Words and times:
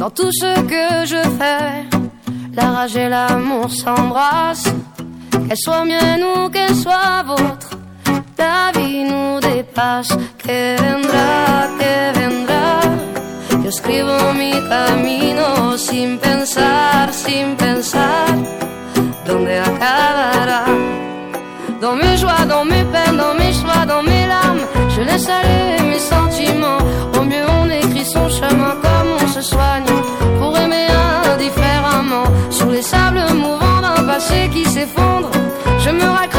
Dans 0.00 0.08
tout 0.08 0.32
ce 0.32 0.52
que 0.72 1.04
je 1.04 1.22
fais, 1.38 1.84
la 2.54 2.70
rage 2.70 2.96
et 2.96 3.10
l'amour 3.10 3.70
s'embrassent. 3.70 4.72
Qu'elle 5.30 5.58
soit 5.58 5.84
mienne 5.84 6.24
ou 6.24 6.48
qu'elle 6.48 6.74
soit 6.74 7.22
vôtre, 7.26 7.68
la 8.38 8.72
vie 8.74 9.04
nous 9.04 9.38
dépasse. 9.40 10.16
Que 10.38 10.76
vendrá, 10.80 11.68
que 11.78 12.18
vendrá. 12.18 12.80
Yo 13.62 13.68
escribo 13.68 14.16
mi 14.38 14.52
camino 14.70 15.76
sin 15.76 16.16
pensar, 16.16 17.12
sin 17.12 17.54
pensar 17.56 18.28
dónde 19.26 19.58
acabará? 19.58 20.64
Dans 21.82 21.94
mes 21.94 22.16
joies, 22.16 22.46
dans 22.48 22.64
mes 22.64 22.84
peines, 22.92 23.18
dans 23.18 23.34
mes 23.34 23.52
choix, 23.52 23.84
dans 23.86 24.02
mes 24.02 24.26
larmes, 24.26 24.64
je 24.94 25.02
laisse 25.02 25.28
aller 25.28 25.82
mes 25.90 25.98
sentiments. 25.98 26.80
Au 27.18 27.22
mieux, 27.22 27.46
on 27.60 27.68
écrit 27.68 28.06
son 28.06 28.30
chemin 28.30 28.74
comme 28.84 29.09
soigne 29.38 29.84
pour 30.38 30.56
aimer 30.58 30.88
indifféremment. 31.32 32.24
Sur 32.50 32.66
les 32.66 32.82
sables 32.82 33.22
mouvants 33.34 33.80
d'un 33.80 34.02
passé 34.04 34.48
qui 34.52 34.64
s'effondre, 34.64 35.30
je 35.78 35.90
me 35.90 36.04
raccroche 36.04 36.29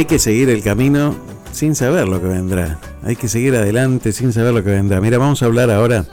hay 0.00 0.06
que 0.06 0.18
seguir 0.18 0.48
el 0.48 0.62
camino 0.62 1.14
sin 1.52 1.74
saber 1.74 2.08
lo 2.08 2.22
que 2.22 2.26
vendrá. 2.26 2.80
Hay 3.02 3.16
que 3.16 3.28
seguir 3.28 3.54
adelante 3.54 4.14
sin 4.14 4.32
saber 4.32 4.54
lo 4.54 4.64
que 4.64 4.70
vendrá. 4.70 4.98
Mira, 4.98 5.18
vamos 5.18 5.42
a 5.42 5.44
hablar 5.44 5.70
ahora 5.70 6.06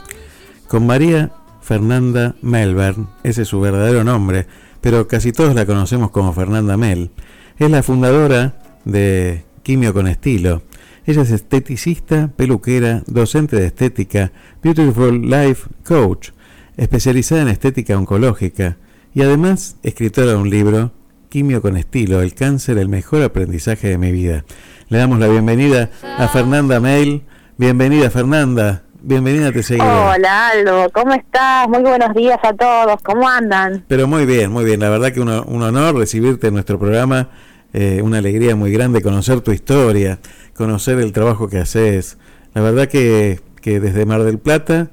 con 0.68 0.86
María 0.86 1.32
Fernanda 1.62 2.36
Melbourne. 2.42 3.06
Ese 3.22 3.42
es 3.42 3.48
su 3.48 3.62
verdadero 3.62 4.04
nombre, 4.04 4.46
pero 4.82 5.08
casi 5.08 5.32
todos 5.32 5.54
la 5.54 5.64
conocemos 5.64 6.10
como 6.10 6.34
Fernanda 6.34 6.76
Mel. 6.76 7.12
Es 7.58 7.70
la 7.70 7.82
fundadora 7.82 8.60
de 8.84 9.44
Quimio 9.62 9.94
con 9.94 10.06
Estilo. 10.06 10.60
Ella 11.06 11.22
es 11.22 11.30
esteticista, 11.30 12.28
peluquera, 12.36 13.02
docente 13.06 13.56
de 13.56 13.68
estética, 13.68 14.32
Beautiful 14.62 15.30
Life 15.30 15.66
Coach, 15.82 16.32
especializada 16.76 17.40
en 17.40 17.48
estética 17.48 17.96
oncológica 17.96 18.76
y 19.14 19.22
además 19.22 19.76
escritora 19.82 20.32
de 20.32 20.36
un 20.36 20.50
libro, 20.50 20.92
Quimio 21.28 21.60
con 21.60 21.76
Estilo, 21.76 22.22
el 22.22 22.34
cáncer, 22.34 22.78
el 22.78 22.88
mejor 22.88 23.22
aprendizaje 23.22 23.88
de 23.88 23.98
mi 23.98 24.12
vida. 24.12 24.44
Le 24.88 24.98
damos 24.98 25.18
la 25.18 25.28
bienvenida 25.28 25.90
a 26.18 26.26
Fernanda 26.28 26.80
Mail. 26.80 27.22
Bienvenida 27.58 28.08
Fernanda, 28.08 28.82
bienvenida 29.02 29.52
te 29.52 29.62
seguiré. 29.62 29.86
Hola 29.86 30.48
Aldo, 30.50 30.88
¿cómo 30.92 31.12
estás? 31.12 31.68
Muy 31.68 31.82
buenos 31.82 32.14
días 32.14 32.38
a 32.42 32.52
todos, 32.54 33.02
¿cómo 33.02 33.28
andan? 33.28 33.84
Pero 33.88 34.06
muy 34.06 34.24
bien, 34.26 34.50
muy 34.50 34.64
bien. 34.64 34.80
La 34.80 34.88
verdad 34.88 35.12
que 35.12 35.20
un, 35.20 35.28
un 35.28 35.62
honor 35.62 35.96
recibirte 35.96 36.46
en 36.48 36.54
nuestro 36.54 36.78
programa. 36.78 37.28
eh, 37.74 38.00
una 38.02 38.18
alegría 38.18 38.56
muy 38.56 38.72
grande 38.72 39.02
conocer 39.02 39.42
tu 39.42 39.52
historia, 39.52 40.20
conocer 40.54 40.98
el 40.98 41.12
trabajo 41.12 41.48
que 41.48 41.58
haces. 41.58 42.16
La 42.54 42.62
verdad 42.62 42.88
que, 42.88 43.40
que 43.60 43.80
desde 43.80 44.06
Mar 44.06 44.22
del 44.22 44.38
Plata 44.38 44.88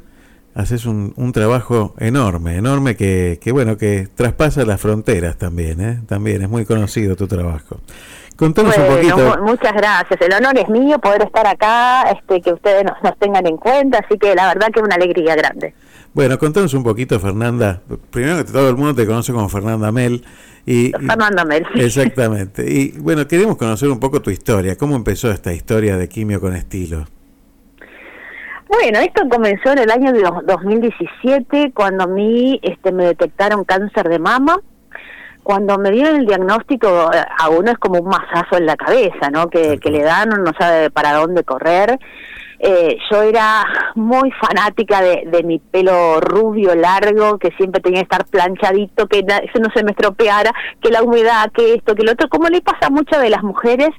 haces 0.56 0.86
un, 0.86 1.14
un 1.18 1.32
trabajo 1.32 1.94
enorme, 2.00 2.56
enorme 2.56 2.96
que, 2.96 3.38
que, 3.42 3.52
bueno, 3.52 3.78
que 3.78 4.08
traspasa 4.16 4.66
las 4.66 4.82
fronteras 4.82 5.38
también, 5.38 5.80
¿eh? 5.82 6.00
También 6.08 6.42
es 6.42 6.50
muy 6.50 6.66
conocido 6.66 7.16
tu 7.16 7.28
trabajo. 7.28 7.80
Contanos 8.36 8.76
un 8.78 8.86
poquito. 8.88 9.18
mu- 9.18 9.48
muchas 9.52 9.74
gracias. 9.74 10.20
El 10.22 10.34
honor 10.34 10.58
es 10.58 10.68
mío 10.70 10.98
poder 11.00 11.22
estar 11.22 11.46
acá, 11.48 12.04
este, 12.12 12.42
que 12.42 12.52
ustedes 12.54 12.84
nos, 12.84 12.96
nos 13.04 13.18
tengan 13.20 13.46
en 13.48 13.58
cuenta, 13.58 14.00
así 14.00 14.18
que 14.18 14.34
la 14.36 14.48
verdad 14.48 14.68
que 14.74 14.80
es 14.80 14.86
una 14.86 14.96
alegría 14.96 15.36
grande. 15.36 15.74
Bueno, 16.14 16.38
contanos 16.40 16.74
un 16.74 16.84
poquito, 16.84 17.20
Fernanda. 17.20 17.82
Primero 18.10 18.38
que 18.38 18.52
todo 18.52 18.70
el 18.70 18.76
mundo 18.78 18.96
te 18.96 19.06
conoce 19.06 19.32
como 19.34 19.48
Fernanda 19.50 19.92
Mel. 19.92 20.24
Y, 20.66 20.92
Fernanda 20.92 21.44
Mel. 21.46 21.66
Exactamente. 21.76 22.70
Y 22.70 22.92
bueno, 23.00 23.28
queremos 23.28 23.58
conocer 23.58 23.90
un 23.90 24.00
poco 24.00 24.22
tu 24.22 24.30
historia. 24.32 24.78
¿Cómo 24.78 24.96
empezó 24.96 25.30
esta 25.32 25.54
historia 25.54 25.98
de 25.98 26.08
quimio 26.10 26.40
con 26.42 26.56
estilo? 26.56 27.06
Bueno, 28.78 29.00
esto 29.00 29.22
comenzó 29.30 29.72
en 29.72 29.80
el 29.80 29.92
año 29.92 30.12
de 30.12 30.22
dos- 30.22 30.46
2017 30.46 31.72
cuando 31.74 32.04
a 32.04 32.08
mí 32.08 32.60
este, 32.62 32.92
me 32.92 33.06
detectaron 33.06 33.64
cáncer 33.64 34.10
de 34.10 34.20
mama. 34.20 34.60
Cuando 35.44 35.78
me 35.78 35.92
dieron 35.92 36.18
el 36.18 36.26
diagnóstico, 36.26 37.10
eh, 37.14 37.24
a 37.38 37.50
uno 37.50 37.72
es 37.72 37.78
como 37.78 38.00
un 38.00 38.10
mazazo 38.10 38.58
en 38.58 38.66
la 38.66 38.76
cabeza, 38.76 39.30
¿no? 39.32 39.48
Que, 39.50 39.80
le 39.82 40.02
dan, 40.02 40.30
no 40.30 40.52
sabe 40.60 40.90
para 40.90 41.14
dónde 41.14 41.44
correr. 41.44 41.98
Eh, 42.60 42.98
yo 43.10 43.22
era 43.22 43.64
muy 43.96 44.32
fanática 44.32 45.02
de, 45.02 45.24
de 45.28 45.44
mi 45.44 45.60
pelo 45.60 46.20
rubio 46.20 46.76
largo, 46.76 47.38
que 47.38 47.52
siempre 47.58 47.82
tenía 47.82 48.02
que 48.02 48.06
estar 48.06 48.26
planchadito, 48.26 49.08
que 49.08 49.20
eso 49.20 49.60
no 49.62 49.70
se 49.74 49.84
me 49.84 49.92
estropeara, 49.92 50.52
que 50.82 50.90
la 50.90 51.02
humedad, 51.04 51.50
que 51.54 51.76
esto, 51.76 51.96
que 51.96 52.04
lo 52.04 52.12
otro, 52.14 52.28
como 52.28 52.48
le 52.50 52.62
pasa 52.62 52.88
a 52.88 52.90
muchas 52.90 53.22
de 53.22 53.30
las 53.30 53.44
mujeres. 53.44 53.90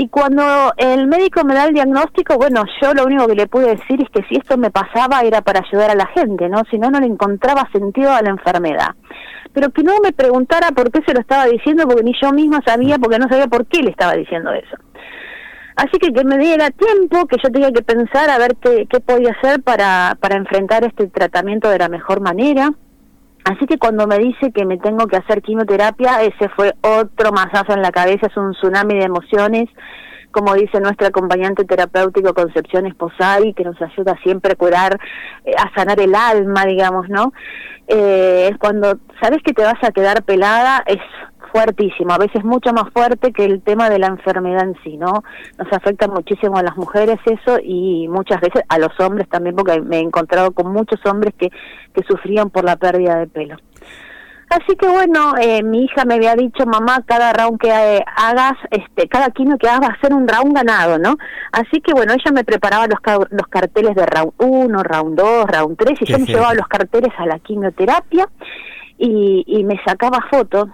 Y 0.00 0.08
cuando 0.08 0.72
el 0.78 1.08
médico 1.08 1.44
me 1.44 1.52
da 1.52 1.66
el 1.66 1.74
diagnóstico, 1.74 2.38
bueno, 2.38 2.64
yo 2.80 2.94
lo 2.94 3.04
único 3.04 3.26
que 3.26 3.34
le 3.34 3.46
pude 3.46 3.76
decir 3.76 4.00
es 4.00 4.08
que 4.08 4.26
si 4.30 4.36
esto 4.36 4.56
me 4.56 4.70
pasaba 4.70 5.20
era 5.20 5.42
para 5.42 5.60
ayudar 5.60 5.90
a 5.90 5.94
la 5.94 6.06
gente, 6.06 6.48
¿no? 6.48 6.62
Si 6.70 6.78
no, 6.78 6.88
no 6.90 7.00
le 7.00 7.06
encontraba 7.06 7.68
sentido 7.70 8.10
a 8.10 8.22
la 8.22 8.30
enfermedad. 8.30 8.94
Pero 9.52 9.68
que 9.68 9.82
no 9.82 10.00
me 10.02 10.14
preguntara 10.14 10.68
por 10.68 10.90
qué 10.90 11.02
se 11.06 11.12
lo 11.12 11.20
estaba 11.20 11.44
diciendo, 11.44 11.84
porque 11.86 12.02
ni 12.02 12.14
yo 12.18 12.32
misma 12.32 12.62
sabía, 12.64 12.96
porque 12.96 13.18
no 13.18 13.28
sabía 13.28 13.46
por 13.46 13.66
qué 13.66 13.82
le 13.82 13.90
estaba 13.90 14.14
diciendo 14.14 14.50
eso. 14.52 14.74
Así 15.76 15.98
que 16.00 16.14
que 16.14 16.24
me 16.24 16.38
diera 16.38 16.70
tiempo, 16.70 17.26
que 17.26 17.36
yo 17.36 17.52
tenía 17.52 17.70
que 17.70 17.82
pensar 17.82 18.30
a 18.30 18.38
ver 18.38 18.56
qué, 18.56 18.86
qué 18.88 19.00
podía 19.00 19.32
hacer 19.32 19.62
para, 19.62 20.16
para 20.18 20.36
enfrentar 20.36 20.82
este 20.82 21.08
tratamiento 21.08 21.68
de 21.68 21.78
la 21.78 21.90
mejor 21.90 22.22
manera. 22.22 22.70
Así 23.44 23.66
que 23.66 23.78
cuando 23.78 24.06
me 24.06 24.18
dice 24.18 24.52
que 24.52 24.64
me 24.64 24.78
tengo 24.78 25.06
que 25.06 25.16
hacer 25.16 25.42
quimioterapia, 25.42 26.22
ese 26.22 26.48
fue 26.50 26.74
otro 26.82 27.32
masazo 27.32 27.72
en 27.72 27.82
la 27.82 27.90
cabeza, 27.90 28.26
es 28.26 28.36
un 28.36 28.52
tsunami 28.52 28.94
de 28.94 29.04
emociones, 29.04 29.68
como 30.30 30.54
dice 30.54 30.80
nuestra 30.80 31.08
acompañante 31.08 31.64
terapéutico 31.64 32.34
Concepción 32.34 32.86
Esposari, 32.86 33.54
que 33.54 33.64
nos 33.64 33.80
ayuda 33.80 34.16
siempre 34.22 34.52
a 34.52 34.56
curar, 34.56 34.98
eh, 35.44 35.52
a 35.58 35.74
sanar 35.74 36.00
el 36.00 36.14
alma, 36.14 36.64
digamos, 36.66 37.08
¿no? 37.08 37.32
Eh, 37.88 38.54
cuando 38.60 38.98
sabes 39.20 39.42
que 39.42 39.52
te 39.52 39.64
vas 39.64 39.82
a 39.82 39.90
quedar 39.90 40.22
pelada, 40.22 40.84
es 40.86 41.00
fuertísimo, 41.52 42.12
a 42.12 42.18
veces 42.18 42.44
mucho 42.44 42.72
más 42.72 42.90
fuerte 42.92 43.32
que 43.32 43.44
el 43.44 43.62
tema 43.62 43.88
de 43.90 43.98
la 43.98 44.06
enfermedad 44.08 44.64
en 44.64 44.76
sí, 44.82 44.96
¿no? 44.96 45.22
Nos 45.58 45.72
afecta 45.72 46.08
muchísimo 46.08 46.56
a 46.56 46.62
las 46.62 46.76
mujeres 46.76 47.18
eso 47.26 47.58
y 47.62 48.08
muchas 48.08 48.40
veces 48.40 48.62
a 48.68 48.78
los 48.78 48.98
hombres 49.00 49.28
también, 49.28 49.54
porque 49.56 49.80
me 49.80 49.96
he 49.98 50.00
encontrado 50.00 50.52
con 50.52 50.72
muchos 50.72 50.98
hombres 51.06 51.34
que, 51.38 51.48
que 51.94 52.02
sufrían 52.08 52.50
por 52.50 52.64
la 52.64 52.76
pérdida 52.76 53.16
de 53.16 53.26
pelo. 53.26 53.56
Así 54.48 54.74
que 54.76 54.88
bueno, 54.88 55.34
eh, 55.40 55.62
mi 55.62 55.84
hija 55.84 56.04
me 56.04 56.14
había 56.14 56.34
dicho, 56.34 56.66
mamá, 56.66 57.04
cada 57.06 57.32
round 57.32 57.60
que 57.60 57.68
eh, 57.68 58.04
hagas, 58.16 58.54
este, 58.72 59.06
cada 59.08 59.30
quimio 59.30 59.56
que 59.58 59.68
hagas 59.68 59.90
va 59.90 59.94
a 59.94 60.00
ser 60.00 60.12
un 60.12 60.26
round 60.26 60.52
ganado, 60.56 60.98
¿no? 60.98 61.14
Así 61.52 61.80
que 61.80 61.92
bueno, 61.92 62.14
ella 62.14 62.32
me 62.32 62.42
preparaba 62.42 62.88
los, 62.88 62.98
ca- 62.98 63.28
los 63.30 63.46
carteles 63.48 63.94
de 63.94 64.04
round 64.06 64.32
1, 64.38 64.82
round 64.82 65.16
2, 65.16 65.44
round 65.46 65.76
3, 65.78 65.98
y 66.00 66.04
yo 66.04 66.18
me 66.18 66.24
llevaba 66.32 66.54
los 66.54 66.66
carteles 66.66 67.12
a 67.16 67.26
la 67.26 67.38
quimioterapia 67.38 68.28
y, 68.98 69.44
y 69.46 69.62
me 69.62 69.80
sacaba 69.86 70.18
fotos. 70.28 70.68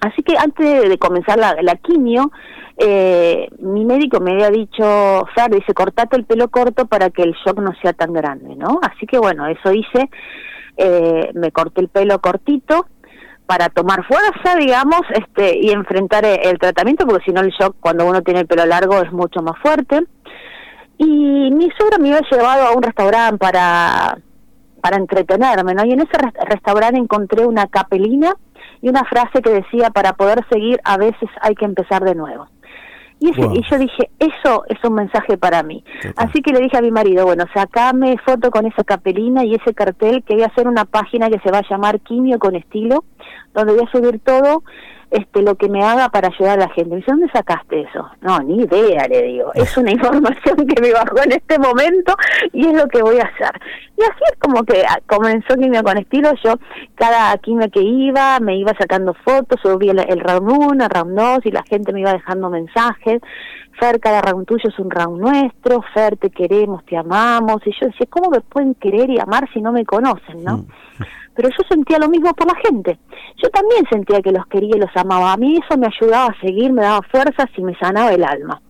Así 0.00 0.22
que 0.22 0.36
antes 0.36 0.88
de- 0.88 0.98
comenzar 0.98 1.38
la, 1.38 1.76
quimio, 1.76 2.30
eh, 2.78 3.48
mi 3.58 3.84
médico 3.84 4.20
me 4.20 4.32
había 4.32 4.50
dicho, 4.50 5.26
Fer, 5.34 5.50
dice, 5.50 5.74
cortate 5.74 6.16
el 6.16 6.24
pelo 6.24 6.48
corto 6.48 6.86
para 6.86 7.10
que 7.10 7.22
el 7.22 7.34
shock 7.44 7.58
no 7.60 7.72
sea 7.80 7.92
tan 7.92 8.12
grande, 8.12 8.56
¿no? 8.56 8.78
Así 8.82 9.06
que 9.06 9.18
bueno, 9.18 9.46
eso 9.46 9.72
hice, 9.72 10.10
eh, 10.76 11.30
me 11.34 11.52
corté 11.52 11.80
el 11.82 11.88
pelo 11.88 12.18
cortito 12.20 12.86
para 13.46 13.68
tomar 13.68 14.04
fuerza, 14.06 14.56
digamos, 14.58 15.02
este, 15.14 15.58
y 15.58 15.70
enfrentar 15.70 16.24
el, 16.24 16.40
el 16.42 16.58
tratamiento, 16.58 17.06
porque 17.06 17.24
si 17.26 17.32
no 17.32 17.42
el 17.42 17.50
shock 17.50 17.76
cuando 17.78 18.06
uno 18.06 18.22
tiene 18.22 18.40
el 18.40 18.46
pelo 18.46 18.64
largo 18.66 19.00
es 19.02 19.12
mucho 19.12 19.42
más 19.42 19.58
fuerte. 19.62 20.02
Y 20.96 21.50
mi 21.50 21.68
suegra 21.76 21.98
me 21.98 22.14
había 22.14 22.28
llevado 22.30 22.66
a 22.68 22.72
un 22.72 22.82
restaurante 22.82 23.36
para, 23.38 24.16
para 24.84 24.98
entretenerme, 24.98 25.72
¿no? 25.72 25.82
Y 25.86 25.92
en 25.92 26.00
ese 26.00 26.12
res- 26.18 26.34
restaurante 26.46 26.98
encontré 27.00 27.46
una 27.46 27.66
capelina 27.68 28.34
y 28.82 28.90
una 28.90 29.02
frase 29.04 29.40
que 29.40 29.48
decía, 29.50 29.88
para 29.88 30.12
poder 30.12 30.44
seguir 30.52 30.78
a 30.84 30.98
veces 30.98 31.30
hay 31.40 31.54
que 31.54 31.64
empezar 31.64 32.04
de 32.04 32.14
nuevo. 32.14 32.48
Y, 33.18 33.30
ese- 33.30 33.40
Wow. 33.46 33.54
y 33.56 33.62
yo 33.70 33.78
dije, 33.78 34.10
eso 34.18 34.64
es 34.68 34.76
un 34.84 34.94
mensaje 34.96 35.38
para 35.38 35.62
mí. 35.62 35.82
Así 36.16 36.42
que 36.42 36.52
le 36.52 36.60
dije 36.60 36.76
a 36.76 36.82
mi 36.82 36.90
marido, 36.90 37.24
bueno, 37.24 37.44
sacame 37.54 38.18
foto 38.26 38.50
con 38.50 38.66
esa 38.66 38.84
capelina 38.84 39.42
y 39.44 39.54
ese 39.54 39.72
cartel 39.72 40.22
que 40.22 40.34
voy 40.34 40.42
a 40.42 40.48
hacer 40.48 40.68
una 40.68 40.84
página 40.84 41.30
que 41.30 41.38
se 41.40 41.50
va 41.50 41.58
a 41.60 41.68
llamar 41.70 42.00
Quimio 42.00 42.38
con 42.38 42.54
Estilo 42.54 43.04
donde 43.54 43.72
voy 43.72 43.84
a 43.88 43.90
subir 43.90 44.20
todo 44.20 44.64
este 45.14 45.42
lo 45.42 45.54
que 45.54 45.68
me 45.68 45.84
haga 45.84 46.08
para 46.08 46.28
ayudar 46.28 46.58
a 46.58 46.66
la 46.66 46.68
gente. 46.70 46.96
Dice, 46.96 47.10
¿dónde 47.10 47.28
sacaste 47.32 47.82
eso? 47.82 48.10
No, 48.20 48.40
ni 48.40 48.62
idea, 48.64 49.06
le 49.08 49.22
digo. 49.22 49.52
Es 49.54 49.76
una 49.76 49.90
información 49.98 50.66
que 50.66 50.80
me 50.80 50.92
bajó 50.92 51.22
en 51.24 51.32
este 51.32 51.58
momento 51.58 52.14
y 52.52 52.66
es 52.66 52.74
lo 52.74 52.88
que 52.88 53.00
voy 53.00 53.18
a 53.18 53.22
hacer. 53.22 53.60
Y 53.96 54.02
así 54.02 54.24
es 54.32 54.38
como 54.40 54.64
que 54.64 54.82
ah, 54.86 54.98
comenzó 55.06 55.54
Quimio 55.54 55.84
con 55.84 55.98
estilo. 55.98 56.32
Yo, 56.42 56.54
cada 56.96 57.36
quimio 57.38 57.70
que 57.70 57.80
iba, 57.80 58.40
me 58.40 58.56
iba 58.56 58.72
sacando 58.78 59.14
fotos, 59.14 59.60
subía 59.62 59.92
el, 59.92 60.00
el 60.00 60.20
round 60.20 60.50
1, 60.50 60.84
el 60.84 60.90
round 60.90 61.16
2 61.16 61.46
y 61.46 61.50
la 61.52 61.62
gente 61.62 61.92
me 61.92 62.00
iba 62.00 62.12
dejando 62.12 62.50
mensajes. 62.50 63.20
Fer, 63.78 64.00
cada 64.00 64.20
round 64.20 64.46
tuyo 64.46 64.68
es 64.68 64.78
un 64.78 64.90
round 64.90 65.20
nuestro, 65.20 65.82
Fer, 65.94 66.16
te 66.16 66.30
queremos, 66.30 66.84
te 66.86 66.96
amamos. 66.96 67.62
Y 67.66 67.72
yo 67.80 67.86
decía, 67.86 68.06
¿cómo 68.10 68.30
me 68.30 68.40
pueden 68.40 68.74
querer 68.74 69.10
y 69.10 69.20
amar 69.20 69.48
si 69.52 69.60
no 69.60 69.72
me 69.72 69.84
conocen, 69.84 70.42
no? 70.42 70.58
Mm 70.58 70.66
pero 71.34 71.48
yo 71.48 71.64
sentía 71.68 71.98
lo 71.98 72.08
mismo 72.08 72.32
por 72.34 72.46
la 72.46 72.58
gente. 72.60 72.98
Yo 73.42 73.48
también 73.50 73.84
sentía 73.90 74.22
que 74.22 74.32
los 74.32 74.46
quería 74.46 74.76
y 74.76 74.80
los 74.80 74.96
amaba. 74.96 75.32
A 75.32 75.36
mí 75.36 75.58
eso 75.62 75.78
me 75.78 75.86
ayudaba 75.86 76.26
a 76.26 76.40
seguir, 76.40 76.72
me 76.72 76.82
daba 76.82 77.00
fuerzas 77.10 77.46
y 77.56 77.62
me 77.62 77.76
sanaba 77.76 78.12
el 78.12 78.24
alma. 78.24 78.60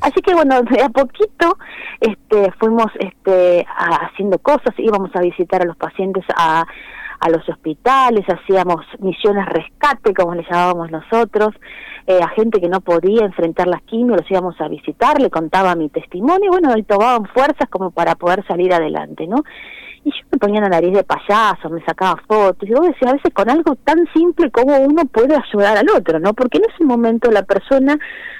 Así 0.00 0.20
que 0.22 0.34
bueno, 0.34 0.60
de 0.62 0.82
a 0.82 0.88
poquito 0.88 1.56
este, 2.00 2.50
fuimos 2.58 2.86
este, 2.98 3.64
haciendo 3.76 4.38
cosas, 4.38 4.74
íbamos 4.76 5.10
a 5.14 5.20
visitar 5.20 5.62
a 5.62 5.66
los 5.66 5.76
pacientes 5.76 6.24
a, 6.36 6.66
a 7.20 7.30
los 7.30 7.48
hospitales, 7.48 8.24
hacíamos 8.28 8.84
misiones 8.98 9.46
rescate, 9.46 10.14
como 10.14 10.34
le 10.34 10.42
llamábamos 10.42 10.90
nosotros, 10.90 11.50
eh, 12.06 12.20
a 12.22 12.28
gente 12.28 12.60
que 12.60 12.68
no 12.68 12.80
podía 12.80 13.24
enfrentar 13.24 13.68
las 13.68 13.82
quimios, 13.82 14.20
los 14.20 14.30
íbamos 14.30 14.60
a 14.60 14.68
visitar, 14.68 15.20
le 15.20 15.30
contaba 15.30 15.74
mi 15.74 15.88
testimonio, 15.88 16.46
y 16.46 16.48
bueno, 16.48 16.76
y 16.76 16.82
tomaban 16.82 17.26
fuerzas 17.26 17.68
como 17.70 17.90
para 17.90 18.14
poder 18.16 18.44
salir 18.46 18.72
adelante, 18.72 19.26
¿no? 19.26 19.44
Y 20.06 20.12
yo 20.12 20.24
me 20.30 20.38
ponía 20.38 20.60
la 20.60 20.68
nariz 20.68 20.92
de 20.92 21.02
payaso, 21.02 21.68
me 21.68 21.84
sacaba 21.84 22.22
fotos, 22.28 22.68
y 22.68 22.72
vos 22.72 22.86
decía, 22.86 23.10
a 23.10 23.14
veces 23.14 23.34
con 23.34 23.50
algo 23.50 23.74
tan 23.74 24.06
simple 24.14 24.52
como 24.52 24.78
uno 24.78 25.04
puede 25.06 25.34
ayudar 25.34 25.76
al 25.76 25.90
otro, 25.90 26.20
¿no? 26.20 26.32
Porque 26.32 26.58
en 26.58 26.64
ese 26.72 26.84
momento 26.84 27.28
la 27.32 27.42
persona 27.42 27.98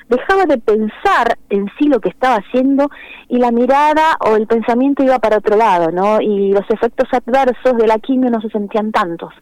dejaba 0.09 0.45
de 0.45 0.59
pensar 0.59 1.37
en 1.51 1.67
sí 1.77 1.89
lo 1.89 1.99
que 1.99 2.11
estaba 2.11 2.37
haciendo 2.37 2.89
y 3.29 3.39
la 3.39 3.51
mirada 3.51 4.17
o 4.21 4.37
el 4.37 4.47
pensamiento 4.47 5.03
iba 5.03 5.19
para 5.19 5.39
otro 5.39 5.57
lado, 5.57 5.91
¿no? 5.91 6.21
Y 6.21 6.53
los 6.53 6.65
efectos 6.71 7.09
adversos 7.11 7.77
de 7.77 7.89
la 7.89 7.99
quimio 7.99 8.31
no 8.31 8.41
se 8.41 8.51
sentían 8.51 8.93
tantos. 8.93 9.35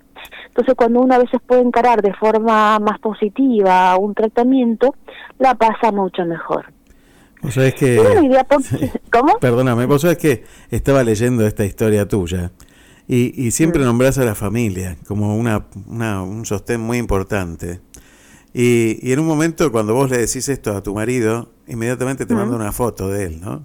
Entonces, 0.46 0.76
cuando 0.76 1.02
uno 1.02 1.16
a 1.16 1.18
veces 1.18 1.42
puede 1.46 1.60
encarar 1.60 2.00
de 2.00 2.14
forma 2.14 2.78
más 2.78 2.98
positiva 3.00 3.98
un 3.98 4.14
tratamiento, 4.14 4.94
la 5.38 5.56
pasa 5.56 5.92
mucho 5.92 6.24
mejor. 6.24 6.72
Vos 7.44 7.52
sabés 7.52 7.74
que... 7.74 8.00
¿Cómo? 9.12 9.38
Perdóname, 9.38 9.84
vos 9.84 10.00
sabés 10.00 10.16
que 10.16 10.44
estaba 10.70 11.04
leyendo 11.04 11.46
esta 11.46 11.66
historia 11.66 12.08
tuya 12.08 12.52
y, 13.06 13.46
y 13.46 13.50
siempre 13.50 13.82
mm. 13.82 13.84
nombrás 13.84 14.16
a 14.16 14.24
la 14.24 14.34
familia 14.34 14.96
como 15.06 15.36
una, 15.36 15.66
una, 15.86 16.22
un 16.22 16.46
sostén 16.46 16.80
muy 16.80 16.96
importante. 16.96 17.80
Y, 18.54 18.98
y, 19.06 19.12
en 19.12 19.18
un 19.20 19.26
momento 19.26 19.70
cuando 19.70 19.92
vos 19.94 20.10
le 20.10 20.16
decís 20.16 20.48
esto 20.48 20.74
a 20.74 20.82
tu 20.82 20.94
marido, 20.94 21.50
inmediatamente 21.66 22.24
te 22.24 22.32
mm. 22.32 22.36
manda 22.38 22.56
una 22.56 22.72
foto 22.72 23.10
de 23.10 23.26
él, 23.26 23.40
¿no? 23.42 23.62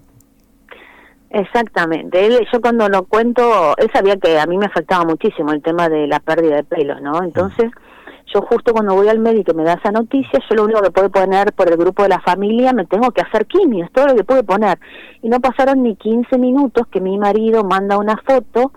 Exactamente. 1.30 2.26
Él, 2.26 2.46
yo 2.52 2.60
cuando 2.60 2.90
lo 2.90 3.04
cuento, 3.06 3.78
él 3.78 3.90
sabía 3.94 4.18
que 4.18 4.38
a 4.38 4.46
mí 4.46 4.58
me 4.58 4.66
afectaba 4.66 5.06
muchísimo 5.06 5.54
el 5.54 5.62
tema 5.62 5.88
de 5.88 6.06
la 6.06 6.20
pérdida 6.20 6.58
de 6.58 6.64
pelo, 6.66 7.00
¿no? 7.00 7.24
Entonces... 7.24 7.68
Mm 7.68 7.90
yo 8.34 8.42
justo 8.42 8.74
cuando 8.74 8.96
voy 8.96 9.08
al 9.08 9.20
médico 9.20 9.52
y 9.52 9.56
me 9.56 9.64
da 9.64 9.74
esa 9.74 9.92
noticia, 9.92 10.40
yo 10.50 10.56
lo 10.56 10.64
único 10.66 10.82
que 10.82 10.92
puedo 10.92 11.10
poner 11.10 11.54
por 11.54 11.70
el 11.70 11.78
grupo 11.78 12.04
de 12.04 12.10
la 12.10 12.20
familia, 12.20 12.74
me 12.74 12.86
tengo 12.86 13.12
que 13.12 13.22
hacer 13.22 13.46
quimio, 13.46 13.86
es 13.86 13.92
todo 13.92 14.08
lo 14.08 14.16
que 14.16 14.24
puedo 14.24 14.44
poner. 14.44 14.80
Y 15.22 15.30
no 15.30 15.40
pasaron 15.40 15.84
ni 15.84 15.96
15 15.96 16.38
minutos 16.38 16.88
que 16.88 17.02
mi 17.02 17.18
marido 17.18 17.64
manda 17.64 17.98
una 17.98 18.18
foto 18.18 18.72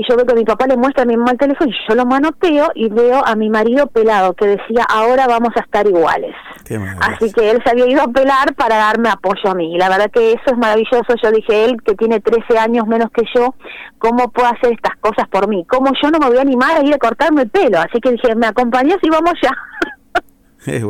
y 0.00 0.08
yo 0.08 0.16
veo 0.16 0.24
que 0.24 0.34
mi 0.34 0.44
papá 0.44 0.66
le 0.66 0.78
muestra 0.78 1.02
a 1.02 1.06
mi 1.06 1.14
mamá 1.14 1.32
el 1.32 1.38
teléfono 1.38 1.70
y 1.70 1.74
yo 1.86 1.94
lo 1.94 2.06
manoteo 2.06 2.70
y 2.74 2.88
veo 2.88 3.22
a 3.22 3.36
mi 3.36 3.50
marido 3.50 3.86
pelado 3.88 4.32
que 4.32 4.46
decía 4.46 4.82
ahora 4.88 5.26
vamos 5.26 5.50
a 5.56 5.60
estar 5.60 5.86
iguales. 5.86 6.34
Así 7.02 7.30
que 7.30 7.50
él 7.50 7.60
se 7.62 7.70
había 7.70 7.86
ido 7.86 8.00
a 8.02 8.08
pelar 8.08 8.54
para 8.54 8.76
darme 8.76 9.10
apoyo 9.10 9.50
a 9.50 9.54
mí. 9.54 9.74
Y 9.74 9.78
la 9.78 9.90
verdad 9.90 10.10
que 10.10 10.32
eso 10.32 10.42
es 10.46 10.56
maravilloso. 10.56 11.14
Yo 11.22 11.30
dije, 11.32 11.66
él 11.66 11.82
que 11.84 11.94
tiene 11.94 12.20
13 12.20 12.58
años 12.58 12.86
menos 12.86 13.10
que 13.10 13.24
yo, 13.34 13.54
¿cómo 13.98 14.30
puede 14.30 14.48
hacer 14.48 14.72
estas 14.72 14.96
cosas 15.00 15.28
por 15.28 15.48
mí? 15.48 15.66
¿Cómo 15.68 15.92
yo 16.02 16.10
no 16.10 16.18
me 16.18 16.28
voy 16.28 16.38
a 16.38 16.42
animar 16.42 16.78
a 16.78 16.82
ir 16.82 16.94
a 16.94 16.98
cortarme 16.98 17.42
el 17.42 17.50
pelo? 17.50 17.78
Así 17.78 18.00
que 18.00 18.12
dije, 18.12 18.34
¿me 18.36 18.46
acompañas 18.46 18.96
y 19.02 19.10
vamos 19.10 19.34
ya? 19.42 19.52
Es 20.66 20.82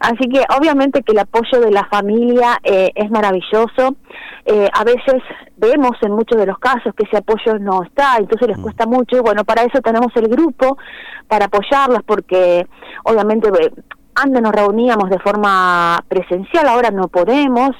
Así 0.00 0.28
que 0.28 0.42
obviamente 0.56 1.02
que 1.02 1.12
el 1.12 1.18
apoyo 1.18 1.60
de 1.60 1.70
la 1.70 1.84
familia 1.86 2.58
eh, 2.62 2.90
es 2.94 3.10
maravilloso. 3.10 3.96
Eh, 4.44 4.68
a 4.72 4.84
veces 4.84 5.22
vemos 5.56 5.92
en 6.02 6.12
muchos 6.12 6.38
de 6.38 6.46
los 6.46 6.58
casos 6.58 6.94
que 6.94 7.04
ese 7.04 7.18
apoyo 7.18 7.58
no 7.58 7.82
está, 7.82 8.16
entonces 8.18 8.48
les 8.48 8.58
mm. 8.58 8.62
cuesta 8.62 8.86
mucho. 8.86 9.16
Y 9.16 9.20
bueno, 9.20 9.44
para 9.44 9.62
eso 9.62 9.80
tenemos 9.80 10.14
el 10.16 10.28
grupo, 10.28 10.78
para 11.26 11.46
apoyarlas, 11.46 12.02
porque 12.04 12.66
obviamente 13.04 13.48
eh, 13.48 13.72
antes 14.14 14.42
nos 14.42 14.52
reuníamos 14.52 15.10
de 15.10 15.18
forma 15.18 16.02
presencial, 16.08 16.66
ahora 16.66 16.90
no 16.90 17.08
podemos, 17.08 17.70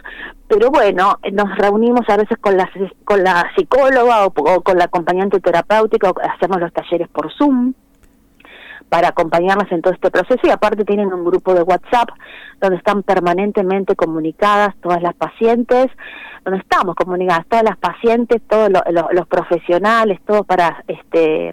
pero 0.47 0.71
bueno, 0.71 1.19
nos 1.33 1.57
reunimos 1.57 2.09
a 2.09 2.17
veces 2.17 2.39
con 2.41 2.57
la, 2.57 2.71
con 3.05 3.25
la 3.25 3.51
psicóloga 3.57 4.25
o, 4.27 4.29
o 4.29 4.61
con 4.63 4.79
la 4.79 4.85
acompañante 4.85 5.41
terapéutica, 5.41 6.11
o 6.11 6.15
hacemos 6.21 6.61
los 6.61 6.73
talleres 6.73 7.09
por 7.09 7.33
Zoom 7.35 7.75
para 8.89 9.09
acompañarlas 9.09 9.71
en 9.71 9.83
todo 9.83 9.93
este 9.93 10.11
proceso 10.11 10.41
y 10.45 10.51
aparte 10.51 10.85
tienen 10.85 11.13
un 11.13 11.25
grupo 11.25 11.55
de 11.55 11.63
WhatsApp 11.63 12.09
donde 12.61 12.77
están 12.77 13.03
permanentemente 13.03 13.95
comunicadas 13.95 14.75
todas 14.81 15.03
las 15.03 15.15
pacientes, 15.15 15.89
donde 16.45 16.61
estamos 16.61 16.95
comunicadas 16.95 17.47
todas 17.49 17.65
las 17.65 17.77
pacientes, 17.77 18.41
todos 18.49 18.71
los 19.13 19.27
profesionales, 19.29 20.19
todo 20.27 20.45
para 20.45 20.83
este 20.89 21.53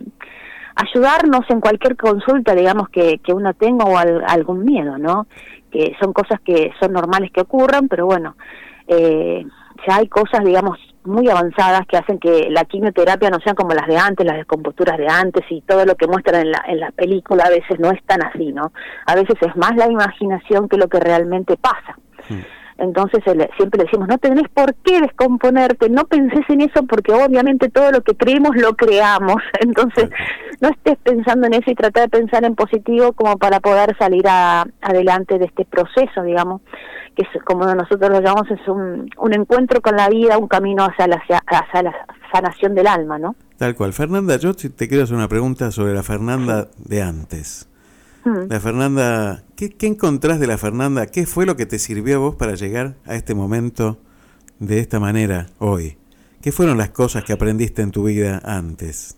ayudarnos 0.75 1.49
en 1.49 1.61
cualquier 1.61 1.95
consulta, 1.95 2.53
digamos, 2.53 2.89
que, 2.89 3.19
que 3.19 3.33
uno 3.33 3.53
tenga 3.53 3.85
o 3.85 3.97
algún 3.97 4.65
miedo, 4.65 4.97
¿no? 4.97 5.25
Que 5.71 5.95
son 6.01 6.11
cosas 6.11 6.41
que 6.41 6.71
son 6.79 6.91
normales 6.91 7.31
que 7.31 7.41
ocurran, 7.41 7.87
pero 7.87 8.05
bueno, 8.05 8.35
eh, 8.87 9.45
ya 9.87 9.97
hay 9.97 10.07
cosas, 10.07 10.43
digamos, 10.43 10.77
muy 11.03 11.29
avanzadas 11.29 11.85
que 11.87 11.97
hacen 11.97 12.19
que 12.19 12.49
la 12.49 12.65
quimioterapia 12.65 13.29
no 13.29 13.39
sean 13.39 13.55
como 13.55 13.73
las 13.73 13.87
de 13.87 13.97
antes, 13.97 14.25
las 14.25 14.37
descomposturas 14.37 14.97
de 14.97 15.07
antes 15.07 15.43
y 15.49 15.61
todo 15.61 15.85
lo 15.85 15.95
que 15.95 16.07
muestran 16.07 16.41
en 16.41 16.51
la, 16.51 16.63
en 16.67 16.79
la 16.79 16.91
película 16.91 17.45
a 17.45 17.49
veces 17.49 17.79
no 17.79 17.91
es 17.91 18.03
tan 18.05 18.23
así, 18.23 18.51
¿no? 18.51 18.71
A 19.05 19.15
veces 19.15 19.35
es 19.41 19.55
más 19.55 19.75
la 19.75 19.89
imaginación 19.89 20.67
que 20.67 20.77
lo 20.77 20.87
que 20.87 20.99
realmente 20.99 21.57
pasa. 21.57 21.97
Entonces 22.77 23.23
siempre 23.55 23.83
decimos, 23.83 24.07
no 24.09 24.17
tenés 24.17 24.49
por 24.49 24.75
qué 24.75 24.99
descomponerte, 24.99 25.89
no 25.89 26.03
penses 26.05 26.43
en 26.49 26.61
eso 26.61 26.83
porque 26.83 27.13
obviamente 27.13 27.69
todo 27.69 27.91
lo 27.91 28.01
que 28.01 28.15
creemos 28.15 28.55
lo 28.55 28.75
creamos. 28.75 29.37
Entonces 29.61 30.09
no 30.59 30.69
estés 30.69 30.97
pensando 30.97 31.47
en 31.47 31.53
eso 31.53 31.71
y 31.71 31.75
trata 31.75 32.01
de 32.01 32.09
pensar 32.09 32.43
en 32.43 32.55
positivo 32.55 33.13
como 33.13 33.37
para 33.37 33.59
poder 33.61 33.95
salir 33.97 34.25
adelante 34.27 35.39
de 35.39 35.45
este 35.45 35.63
proceso, 35.65 36.23
digamos, 36.23 36.61
que 37.15 37.23
es, 37.23 37.43
como 37.43 37.65
nosotros 37.73 38.09
lo 38.09 38.19
llamamos, 38.19 38.49
es 38.51 38.67
un, 38.67 39.09
un 39.17 39.33
encuentro 39.33 39.81
con 39.81 39.95
la 39.95 40.09
vida, 40.09 40.37
un 40.37 40.47
camino 40.47 40.85
hacia 40.85 41.07
la, 41.07 41.15
hacia 41.17 41.83
la 41.83 42.07
sanación 42.31 42.75
del 42.75 42.87
alma, 42.87 43.17
¿no? 43.17 43.35
Tal 43.57 43.75
cual. 43.75 43.93
Fernanda, 43.93 44.37
yo 44.37 44.53
te 44.53 44.87
quiero 44.87 45.03
hacer 45.03 45.15
una 45.15 45.27
pregunta 45.27 45.71
sobre 45.71 45.93
la 45.93 46.03
Fernanda 46.03 46.67
de 46.77 47.01
antes. 47.01 47.67
Mm. 48.25 48.49
La 48.49 48.59
Fernanda, 48.59 49.43
¿qué, 49.55 49.69
¿qué 49.69 49.87
encontrás 49.87 50.39
de 50.39 50.47
la 50.47 50.57
Fernanda? 50.57 51.05
¿Qué 51.07 51.25
fue 51.25 51.45
lo 51.45 51.55
que 51.55 51.65
te 51.65 51.79
sirvió 51.79 52.17
a 52.17 52.19
vos 52.19 52.35
para 52.35 52.55
llegar 52.55 52.95
a 53.05 53.15
este 53.15 53.33
momento 53.33 53.97
de 54.59 54.79
esta 54.79 54.99
manera 54.99 55.47
hoy? 55.59 55.97
¿Qué 56.41 56.51
fueron 56.51 56.77
las 56.77 56.89
cosas 56.89 57.23
que 57.23 57.33
aprendiste 57.33 57.81
en 57.81 57.91
tu 57.91 58.03
vida 58.03 58.41
antes? 58.43 59.17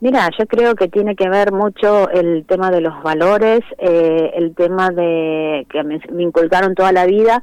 Mira, 0.00 0.30
yo 0.38 0.46
creo 0.46 0.74
que 0.74 0.88
tiene 0.88 1.14
que 1.14 1.28
ver 1.28 1.52
mucho 1.52 2.08
el 2.08 2.46
tema 2.46 2.70
de 2.70 2.80
los 2.80 3.02
valores, 3.02 3.60
eh, 3.76 4.30
el 4.34 4.54
tema 4.54 4.88
de 4.90 5.66
que 5.70 5.84
me, 5.84 6.00
me, 6.10 6.22
inculcaron 6.22 6.74
toda 6.74 6.90
la 6.90 7.04
vida, 7.04 7.42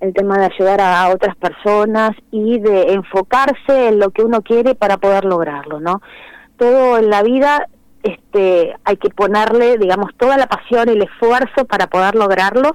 el 0.00 0.12
tema 0.12 0.36
de 0.36 0.46
ayudar 0.46 0.80
a 0.80 1.08
otras 1.10 1.36
personas 1.36 2.10
y 2.32 2.58
de 2.58 2.94
enfocarse 2.94 3.88
en 3.88 4.00
lo 4.00 4.10
que 4.10 4.24
uno 4.24 4.42
quiere 4.42 4.74
para 4.74 4.96
poder 4.96 5.24
lograrlo, 5.24 5.78
¿no? 5.78 6.02
Todo 6.56 6.98
en 6.98 7.08
la 7.08 7.22
vida 7.22 7.68
este, 8.02 8.74
hay 8.84 8.96
que 8.96 9.10
ponerle, 9.10 9.78
digamos, 9.78 10.10
toda 10.16 10.36
la 10.36 10.46
pasión, 10.46 10.88
el 10.88 11.02
esfuerzo 11.02 11.64
para 11.66 11.86
poder 11.86 12.14
lograrlo 12.14 12.72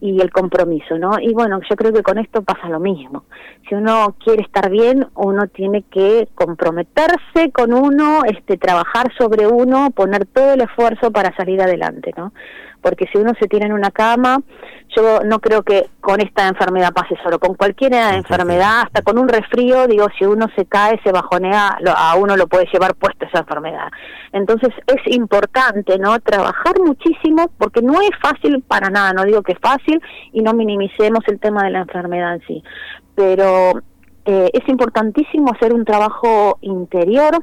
y 0.00 0.20
el 0.20 0.30
compromiso, 0.30 0.98
¿no? 0.98 1.18
Y 1.20 1.32
bueno, 1.32 1.60
yo 1.68 1.76
creo 1.76 1.92
que 1.92 2.02
con 2.02 2.18
esto 2.18 2.42
pasa 2.42 2.68
lo 2.68 2.78
mismo. 2.78 3.24
Si 3.68 3.74
uno 3.74 4.14
quiere 4.24 4.42
estar 4.42 4.70
bien, 4.70 5.06
uno 5.14 5.48
tiene 5.48 5.82
que 5.82 6.28
comprometerse 6.34 7.50
con 7.52 7.72
uno, 7.72 8.22
este, 8.24 8.56
trabajar 8.56 9.12
sobre 9.18 9.46
uno, 9.46 9.90
poner 9.90 10.26
todo 10.26 10.52
el 10.52 10.60
esfuerzo 10.60 11.10
para 11.10 11.34
salir 11.36 11.60
adelante, 11.60 12.12
¿no? 12.16 12.32
Porque 12.82 13.06
si 13.12 13.18
uno 13.18 13.32
se 13.38 13.48
tiene 13.48 13.66
en 13.66 13.72
una 13.72 13.90
cama, 13.90 14.38
yo 14.96 15.20
no 15.24 15.38
creo 15.40 15.62
que 15.62 15.88
con 16.00 16.20
esta 16.20 16.48
enfermedad 16.48 16.92
pase 16.92 17.14
solo, 17.22 17.38
con 17.38 17.54
cualquier 17.54 17.92
enfermedad, 17.94 18.82
hasta 18.82 19.02
con 19.02 19.18
un 19.18 19.28
resfrío, 19.28 19.86
digo, 19.86 20.06
si 20.18 20.24
uno 20.24 20.46
se 20.56 20.66
cae, 20.66 21.00
se 21.04 21.12
bajonea, 21.12 21.78
a 21.94 22.16
uno 22.16 22.36
lo 22.36 22.46
puede 22.46 22.66
llevar 22.72 22.94
puesto 22.94 23.26
esa 23.26 23.40
enfermedad. 23.40 23.88
Entonces 24.32 24.70
es 24.86 25.14
importante, 25.14 25.98
¿no? 25.98 26.18
Trabajar 26.20 26.74
muchísimo, 26.84 27.50
porque 27.58 27.82
no 27.82 28.00
es 28.00 28.10
fácil 28.20 28.62
para 28.62 28.90
nada, 28.90 29.12
no 29.12 29.24
digo 29.24 29.42
que 29.42 29.52
es 29.52 29.58
fácil 29.60 30.00
y 30.32 30.42
no 30.42 30.54
minimicemos 30.54 31.20
el 31.26 31.38
tema 31.38 31.64
de 31.64 31.70
la 31.70 31.80
enfermedad 31.80 32.34
en 32.34 32.40
sí, 32.46 32.62
pero 33.14 33.72
eh, 34.24 34.50
es 34.52 34.68
importantísimo 34.68 35.52
hacer 35.52 35.72
un 35.72 35.84
trabajo 35.84 36.58
interior, 36.60 37.42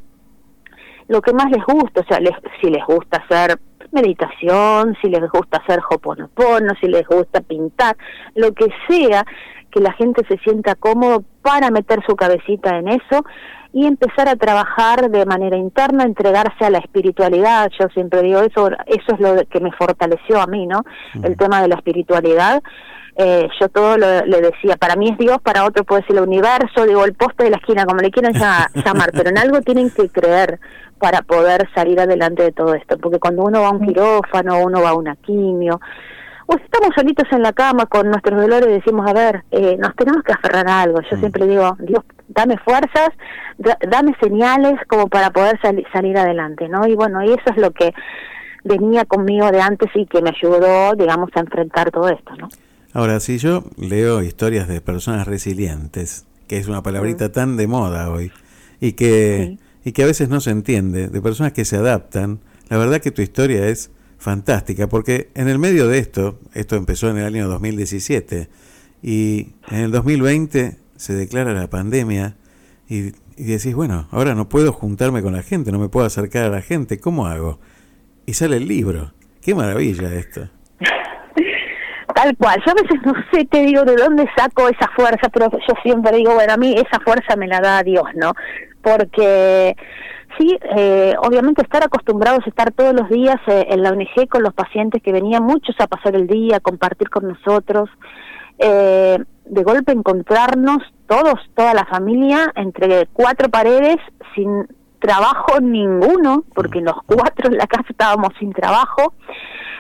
lo 1.08 1.22
que 1.22 1.34
más 1.34 1.52
les 1.52 1.64
gusta, 1.66 2.02
o 2.02 2.06
sea, 2.06 2.20
les, 2.20 2.34
si 2.62 2.70
les 2.70 2.84
gusta 2.86 3.18
hacer 3.18 3.60
meditación, 3.96 4.96
si 5.02 5.10
les 5.10 5.28
gusta 5.32 5.58
hacer 5.58 5.80
hoponopono, 5.90 6.74
si 6.80 6.88
les 6.88 7.08
gusta 7.08 7.42
pintar, 7.42 7.98
lo 8.36 8.54
que 8.54 8.68
sea, 8.88 9.26
que 9.72 9.80
la 9.80 9.94
gente 9.94 10.22
se 10.28 10.38
sienta 10.40 10.76
cómodo 10.76 11.24
para 11.42 11.72
meter 11.72 12.00
su 12.08 12.16
cabecita 12.16 12.78
en 12.78 12.90
eso 12.90 13.26
y 13.74 13.86
empezar 13.86 14.30
a 14.30 14.38
trabajar 14.38 15.10
de 15.10 15.26
manera 15.26 15.58
interna, 15.58 16.04
entregarse 16.04 16.64
a 16.64 16.70
la 16.70 16.78
espiritualidad. 16.78 17.70
Yo 17.78 17.88
siempre 17.90 18.22
digo 18.22 18.40
eso, 18.40 18.70
eso 18.86 19.14
es 19.14 19.20
lo 19.20 19.36
que 19.50 19.60
me 19.60 19.72
fortaleció 19.74 20.40
a 20.40 20.48
mí, 20.48 20.66
¿no? 20.66 20.84
El 21.22 21.36
tema 21.36 21.62
de 21.62 21.68
la 21.68 21.76
espiritualidad. 21.76 22.64
Eh, 23.18 23.48
yo 23.60 23.70
todo 23.70 23.98
le 23.98 24.42
decía, 24.42 24.76
para 24.76 24.96
mí 24.96 25.10
es 25.10 25.18
Dios, 25.18 25.38
para 25.42 25.64
otro 25.66 25.86
puede 25.86 26.04
ser 26.04 26.18
el 26.18 26.24
universo, 26.24 26.86
digo, 26.86 27.06
el 27.06 27.14
poste 27.14 27.46
de 27.46 27.52
la 27.52 27.58
esquina, 27.58 27.86
como 27.86 28.02
le 28.02 28.12
quieran 28.12 28.34
llamar, 28.86 29.12
pero 29.14 29.30
en 29.30 29.38
algo 29.38 29.62
tienen 29.62 29.90
que 29.90 30.10
creer 30.10 30.60
para 31.00 31.22
poder 31.22 31.70
salir 31.74 32.00
adelante 32.00 32.44
de 32.44 32.52
todo 32.52 32.74
esto, 32.74 32.98
porque 32.98 33.20
cuando 33.20 33.44
uno 33.44 33.62
va 33.62 33.68
a 33.68 33.72
un 33.72 33.86
quirófano, 33.86 34.60
uno 34.60 34.82
va 34.82 34.90
a 34.90 34.96
una 34.96 35.16
quimio, 35.16 35.80
o 36.48 36.56
estamos 36.56 36.90
solitos 36.96 37.26
en 37.32 37.42
la 37.42 37.54
cama 37.54 37.86
con 37.86 38.10
nuestros 38.10 38.40
dolores 38.40 38.70
y 38.70 38.74
decimos, 38.74 39.10
a 39.10 39.14
ver, 39.14 39.44
eh, 39.52 39.78
nos 39.78 39.96
tenemos 39.96 40.22
que 40.24 40.34
aferrar 40.34 40.68
a 40.68 40.82
algo. 40.82 41.02
Yo 41.02 41.18
mm. 41.18 41.20
siempre 41.20 41.48
digo, 41.48 41.76
Dios, 41.80 42.04
dame 42.28 42.58
fuerzas, 42.60 43.10
dame 43.58 44.16
señales 44.22 44.76
como 44.88 45.08
para 45.08 45.32
poder 45.32 45.60
salir 45.92 46.18
adelante, 46.18 46.70
¿no? 46.70 46.86
Y 46.86 46.96
bueno, 46.96 47.24
y 47.24 47.30
eso 47.30 47.46
es 47.48 47.58
lo 47.58 47.72
que 47.72 47.94
venía 48.64 49.06
conmigo 49.06 49.52
de 49.52 49.62
antes 49.62 49.90
y 49.96 50.06
que 50.06 50.22
me 50.22 50.30
ayudó, 50.30 50.94
digamos, 50.96 51.30
a 51.36 51.40
enfrentar 51.40 51.90
todo 51.90 52.10
esto, 52.10 52.36
¿no? 52.36 52.50
Ahora, 52.96 53.20
si 53.20 53.40
yo 53.40 53.66
leo 53.76 54.24
historias 54.24 54.70
de 54.70 54.80
personas 54.80 55.28
resilientes, 55.28 56.26
que 56.48 56.58
es 56.58 56.70
una 56.70 56.82
palabrita 56.82 57.30
tan 57.30 57.58
de 57.58 57.68
moda 57.68 58.10
hoy, 58.10 58.32
y 58.80 58.94
que, 58.94 59.58
y 59.84 59.92
que 59.92 60.04
a 60.04 60.06
veces 60.06 60.30
no 60.30 60.40
se 60.40 60.52
entiende, 60.52 61.10
de 61.10 61.22
personas 61.22 61.52
que 61.52 61.66
se 61.66 61.76
adaptan, 61.76 62.40
la 62.70 62.78
verdad 62.78 63.02
que 63.02 63.12
tu 63.12 63.22
historia 63.22 63.68
es 63.68 63.92
fantástica, 64.18 64.88
porque 64.88 65.30
en 65.36 65.50
el 65.50 65.60
medio 65.60 65.90
de 65.90 65.98
esto, 65.98 66.40
esto 66.54 66.78
empezó 66.78 67.10
en 67.10 67.18
el 67.18 67.26
año 67.26 67.50
2017, 67.50 68.48
y 69.04 69.50
en 69.72 69.80
el 69.80 69.92
2020 69.92 70.78
se 70.96 71.14
declara 71.16 71.52
la 71.52 71.70
pandemia, 71.70 72.38
y, 72.88 73.08
y 73.36 73.44
decís, 73.44 73.76
bueno, 73.76 74.08
ahora 74.10 74.36
no 74.36 74.48
puedo 74.48 74.72
juntarme 74.72 75.22
con 75.22 75.34
la 75.34 75.44
gente, 75.44 75.74
no 75.74 75.80
me 75.80 75.90
puedo 75.90 76.06
acercar 76.06 76.46
a 76.46 76.50
la 76.50 76.62
gente, 76.62 76.98
¿cómo 76.98 77.28
hago? 77.28 77.60
Y 78.26 78.36
sale 78.36 78.56
el 78.56 78.70
libro. 78.70 79.12
Qué 79.42 79.54
maravilla 79.54 80.14
esto. 80.14 80.50
Tal 82.16 82.36
cual, 82.38 82.64
yo 82.66 82.72
a 82.72 82.82
veces 82.82 83.00
no 83.06 83.14
sé, 83.32 83.46
te 83.46 83.60
digo, 83.60 83.84
de 83.84 83.98
dónde 83.98 84.26
saco 84.38 84.70
esa 84.70 84.90
fuerza, 84.96 85.28
pero 85.32 85.52
yo 85.52 85.74
siempre 85.84 86.16
digo, 86.16 86.34
bueno, 86.34 86.54
a 86.54 86.58
mí 86.58 86.74
esa 86.74 87.00
fuerza 87.02 87.36
me 87.36 87.46
la 87.48 87.60
da 87.60 87.84
Dios, 87.84 88.06
¿no? 88.16 88.32
Porque 88.82 89.76
Sí, 90.38 90.58
eh, 90.76 91.14
obviamente 91.22 91.62
estar 91.62 91.82
acostumbrados 91.84 92.46
a 92.46 92.50
estar 92.50 92.72
todos 92.74 92.94
los 92.94 93.08
días 93.10 93.38
eh, 93.48 93.68
en 93.70 93.82
la 93.82 93.92
ONG 93.92 94.28
con 94.30 94.44
los 94.44 94.54
pacientes 94.54 95.02
que 95.02 95.14
venían 95.14 95.44
muchos 95.44 95.76
a 95.80 95.88
pasar 95.88 96.16
el 96.16 96.28
día, 96.28 96.58
a 96.58 96.60
compartir 96.60 97.10
con 97.10 97.28
nosotros, 97.28 97.90
eh, 98.60 99.18
de 99.46 99.64
golpe 99.64 99.94
encontrarnos 99.94 100.80
todos, 101.08 101.40
toda 101.56 101.74
la 101.74 101.86
familia, 101.86 102.52
entre 102.56 103.08
cuatro 103.14 103.50
paredes, 103.50 103.98
sin 104.34 104.68
trabajo 105.00 105.60
ninguno, 105.62 106.44
porque 106.54 106.82
los 106.82 106.96
cuatro 107.06 107.50
en 107.50 107.58
la 107.58 107.68
casa 107.68 107.86
estábamos 107.90 108.30
sin 108.40 108.52
trabajo, 108.52 109.14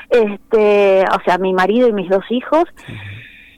este, 0.10 1.04
o 1.04 1.24
sea, 1.26 1.38
mi 1.38 1.54
marido 1.54 1.88
y 1.88 1.94
mis 1.94 2.10
dos 2.10 2.24
hijos. 2.30 2.64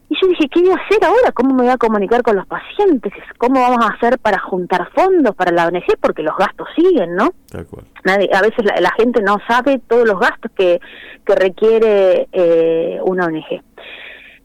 Y 0.10 0.16
yo 0.22 0.28
dije, 0.30 0.48
¿qué 0.50 0.62
voy 0.62 0.72
a 0.72 0.76
hacer 0.76 1.04
ahora? 1.04 1.34
¿Cómo 1.34 1.54
me 1.54 1.64
voy 1.64 1.72
a 1.72 1.78
comunicar 1.78 2.24
con 2.24 2.38
los 2.38 2.48
pacientes? 2.48 3.12
¿Cómo 3.38 3.60
vamos 3.60 3.86
a 3.86 3.94
hacer 3.94 4.18
para 4.20 4.40
juntar 4.40 4.90
fondos 4.96 5.36
para 5.36 5.52
la 5.52 5.68
ONG? 5.68 5.84
Porque 6.00 6.24
los 6.24 6.36
gastos 6.38 6.68
siguen, 6.78 7.16
¿no? 7.16 7.32
Nadie, 8.06 8.30
a 8.34 8.42
veces 8.42 8.66
la, 8.80 8.92
gente 8.92 9.22
no 9.22 9.38
sabe 9.50 9.82
todos 9.86 10.08
los 10.08 10.18
gastos 10.18 10.50
que, 10.56 10.80
que 11.26 11.36
requiere 11.36 12.30
eh, 12.32 13.00
una 13.04 13.26
ONG. 13.26 13.62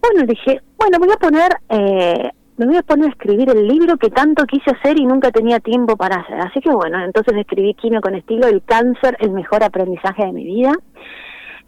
Bueno, 0.00 0.26
dije, 0.26 0.60
bueno, 0.78 0.98
voy 0.98 1.10
a 1.12 1.16
poner... 1.16 1.52
Eh, 1.68 2.30
me 2.58 2.66
voy 2.66 2.76
a 2.76 2.82
poner 2.82 3.06
a 3.06 3.10
escribir 3.10 3.48
el 3.48 3.66
libro 3.66 3.96
que 3.96 4.10
tanto 4.10 4.44
quise 4.44 4.70
hacer 4.70 4.98
y 4.98 5.06
nunca 5.06 5.30
tenía 5.30 5.58
tiempo 5.58 5.96
para 5.96 6.16
hacer. 6.16 6.38
Así 6.38 6.60
que 6.60 6.70
bueno, 6.70 7.02
entonces 7.02 7.34
escribí 7.36 7.74
Quimio 7.74 8.00
con 8.00 8.14
estilo, 8.14 8.46
el 8.46 8.62
cáncer, 8.62 9.16
el 9.20 9.30
mejor 9.30 9.64
aprendizaje 9.64 10.26
de 10.26 10.32
mi 10.32 10.44
vida 10.44 10.72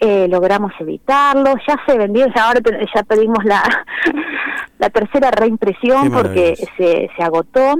eh, 0.00 0.26
logramos 0.28 0.72
evitarlo, 0.80 1.54
ya 1.66 1.80
se 1.86 1.96
vendió, 1.96 2.26
ya 2.34 2.46
ahora 2.46 2.60
ya 2.94 3.02
pedimos 3.04 3.44
la, 3.44 3.62
la 4.78 4.90
tercera 4.90 5.30
reimpresión 5.30 6.10
porque 6.10 6.56
se, 6.76 7.10
se 7.16 7.22
agotó. 7.22 7.76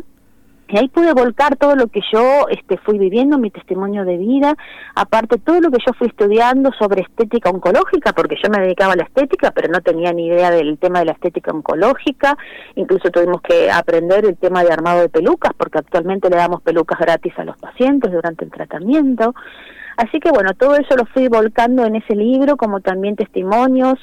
Y 0.67 0.79
ahí 0.79 0.89
pude 0.89 1.13
volcar 1.13 1.57
todo 1.57 1.77
lo 1.77 1.89
que 1.89 2.01
yo 2.11 2.49
este, 2.49 2.79
fui 2.79 2.99
viviendo, 2.99 3.39
mi 3.39 3.51
testimonio 3.51 4.05
de 4.07 4.17
vida, 4.17 4.57
aparte 4.95 5.37
todo 5.39 5.61
lo 5.61 5.71
que 5.71 5.79
yo 5.87 5.93
fui 5.93 6.09
estudiando 6.09 6.73
sobre 6.79 7.03
estética 7.03 7.51
oncológica, 7.51 8.15
porque 8.15 8.37
yo 8.43 8.49
me 8.49 8.61
dedicaba 8.61 8.95
a 8.95 8.97
la 8.97 9.03
estética, 9.03 9.51
pero 9.51 9.69
no 9.69 9.83
tenía 9.83 10.13
ni 10.15 10.27
idea 10.27 10.51
del 10.51 10.79
tema 10.79 11.01
de 11.01 11.05
la 11.05 11.13
estética 11.13 11.53
oncológica, 11.53 12.39
incluso 12.77 13.11
tuvimos 13.11 13.43
que 13.43 13.71
aprender 13.71 14.25
el 14.25 14.39
tema 14.39 14.65
de 14.65 14.73
armado 14.73 15.03
de 15.03 15.11
pelucas, 15.11 15.53
porque 15.55 15.79
actualmente 15.79 16.31
le 16.31 16.37
damos 16.37 16.63
pelucas 16.63 16.99
gratis 16.99 17.35
a 17.37 17.45
los 17.45 17.59
pacientes 17.59 18.11
durante 18.11 18.47
el 18.47 18.51
tratamiento. 18.51 19.35
Así 19.97 20.21
que 20.21 20.31
bueno, 20.31 20.55
todo 20.55 20.77
eso 20.77 20.97
lo 20.97 21.07
fui 21.07 21.29
volcando 21.29 21.85
en 21.85 21.97
ese 21.97 22.15
libro, 22.15 22.57
como 22.57 22.81
también 22.81 23.17
testimonios 23.17 23.95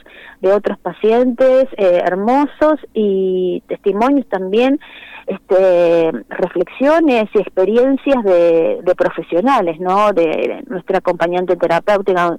de 0.41 0.53
otros 0.53 0.77
pacientes 0.79 1.67
eh, 1.77 2.01
hermosos 2.05 2.79
y 2.93 3.61
testimonios 3.67 4.27
también, 4.29 4.79
este, 5.27 6.11
reflexiones 6.29 7.29
y 7.33 7.39
experiencias 7.39 8.23
de, 8.23 8.93
profesionales, 8.97 9.79
¿no? 9.79 10.11
De, 10.11 10.63
nuestra 10.67 10.97
acompañante 10.97 11.55
terapéutica 11.55 12.37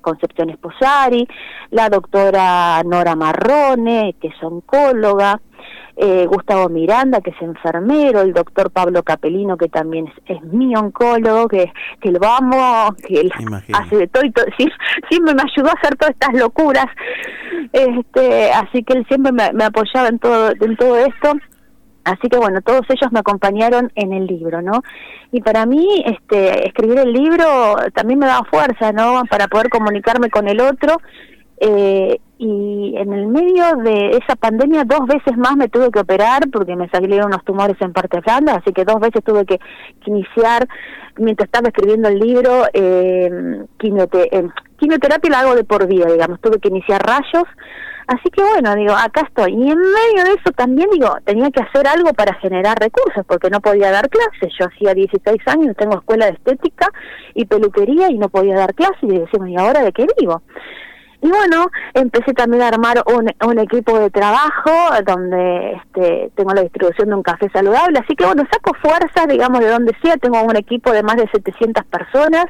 Concepción 0.00 0.50
Esposari, 0.50 1.26
la 1.70 1.88
doctora 1.88 2.82
Nora 2.84 3.14
Marrone, 3.14 4.14
que 4.20 4.28
es 4.28 4.42
oncóloga, 4.42 5.40
eh, 5.96 6.26
Gustavo 6.26 6.68
Miranda, 6.68 7.20
que 7.20 7.30
es 7.30 7.42
enfermero, 7.42 8.22
el 8.22 8.32
doctor 8.32 8.70
Pablo 8.70 9.02
Capelino, 9.02 9.56
que 9.56 9.68
también 9.68 10.10
es, 10.26 10.42
mi 10.44 10.74
oncólogo, 10.74 11.48
que, 11.48 11.72
que 12.00 12.10
lo 12.10 12.20
amo, 12.24 12.94
que 13.06 13.20
él 13.20 13.32
hace 13.72 13.96
de 13.96 14.08
todo, 14.08 14.24
y 14.24 14.30
todo 14.30 14.46
siempre 15.08 15.34
me 15.34 15.42
ayudó 15.42 15.68
a 15.68 15.72
hacer 15.72 15.96
todas 15.96 16.14
estas 16.14 16.34
locuras, 16.34 16.86
este, 17.72 18.52
así 18.52 18.82
que 18.82 18.94
él 18.94 19.06
siempre 19.08 19.32
me, 19.32 19.64
apoyaba 19.64 20.08
en 20.08 20.18
todo, 20.18 20.50
en 20.50 20.76
todo 20.76 20.96
esto. 20.98 21.34
Así 22.02 22.28
que 22.30 22.38
bueno, 22.38 22.62
todos 22.62 22.86
ellos 22.88 23.12
me 23.12 23.20
acompañaron 23.20 23.92
en 23.94 24.14
el 24.14 24.26
libro, 24.26 24.62
¿no? 24.62 24.82
Y 25.32 25.42
para 25.42 25.66
mí, 25.66 26.02
este, 26.06 26.66
escribir 26.66 26.98
el 26.98 27.12
libro 27.12 27.76
también 27.94 28.18
me 28.18 28.26
daba 28.26 28.46
fuerza, 28.46 28.90
¿no? 28.92 29.22
Para 29.30 29.48
poder 29.48 29.68
comunicarme 29.68 30.30
con 30.30 30.48
el 30.48 30.60
otro 30.60 30.96
eh, 31.60 32.18
y 32.38 32.94
en 32.96 33.12
el 33.12 33.26
medio 33.26 33.76
de 33.84 34.16
esa 34.16 34.34
pandemia 34.34 34.84
dos 34.84 35.06
veces 35.06 35.36
más 35.36 35.56
me 35.56 35.68
tuve 35.68 35.90
que 35.90 35.98
operar 35.98 36.48
porque 36.50 36.74
me 36.74 36.88
salieron 36.88 37.26
unos 37.26 37.44
tumores 37.44 37.76
en 37.80 37.92
parte 37.92 38.18
blanda, 38.20 38.54
así 38.54 38.72
que 38.72 38.86
dos 38.86 38.98
veces 38.98 39.22
tuve 39.22 39.44
que, 39.44 39.60
iniciar, 40.06 40.66
mientras 41.18 41.48
estaba 41.48 41.68
escribiendo 41.68 42.08
el 42.08 42.18
libro, 42.18 42.64
eh, 42.72 43.28
eh, 43.78 44.48
quimioterapia 44.78 45.30
la 45.30 45.40
hago 45.40 45.54
de 45.54 45.64
por 45.64 45.86
vida, 45.86 46.06
digamos, 46.10 46.40
tuve 46.40 46.58
que 46.60 46.68
iniciar 46.68 47.02
rayos, 47.02 47.44
así 48.06 48.30
que 48.30 48.42
bueno, 48.42 48.74
digo, 48.74 48.94
acá 48.94 49.20
estoy. 49.28 49.52
Y 49.52 49.70
en 49.70 49.78
medio 49.78 50.24
de 50.24 50.30
eso 50.30 50.50
también, 50.56 50.88
digo, 50.90 51.14
tenía 51.26 51.50
que 51.50 51.60
hacer 51.62 51.86
algo 51.86 52.14
para 52.14 52.32
generar 52.36 52.78
recursos, 52.78 53.22
porque 53.26 53.50
no 53.50 53.60
podía 53.60 53.90
dar 53.90 54.08
clases, 54.08 54.50
yo 54.58 54.64
hacía 54.64 54.94
16 54.94 55.42
años, 55.46 55.76
tengo 55.76 55.98
escuela 55.98 56.24
de 56.24 56.32
estética 56.32 56.88
y 57.34 57.44
peluquería 57.44 58.10
y 58.10 58.16
no 58.16 58.30
podía 58.30 58.56
dar 58.56 58.74
clases, 58.74 59.02
y 59.02 59.18
decimos, 59.18 59.50
¿y 59.50 59.56
ahora 59.56 59.82
de 59.82 59.92
qué 59.92 60.06
vivo? 60.18 60.40
Y 61.22 61.28
bueno, 61.28 61.66
empecé 61.92 62.32
también 62.32 62.62
a 62.62 62.68
armar 62.68 63.02
un, 63.06 63.30
un 63.46 63.58
equipo 63.58 63.98
de 63.98 64.10
trabajo 64.10 64.72
donde 65.04 65.72
este, 65.72 66.30
tengo 66.34 66.54
la 66.54 66.62
distribución 66.62 67.10
de 67.10 67.14
un 67.14 67.22
café 67.22 67.50
saludable, 67.52 67.98
así 67.98 68.16
que 68.16 68.24
bueno, 68.24 68.44
saco 68.50 68.72
fuerza, 68.80 69.26
digamos, 69.26 69.60
de 69.60 69.68
donde 69.68 69.94
sea, 70.02 70.16
tengo 70.16 70.42
un 70.42 70.56
equipo 70.56 70.92
de 70.92 71.02
más 71.02 71.16
de 71.16 71.28
700 71.30 71.84
personas, 71.84 72.46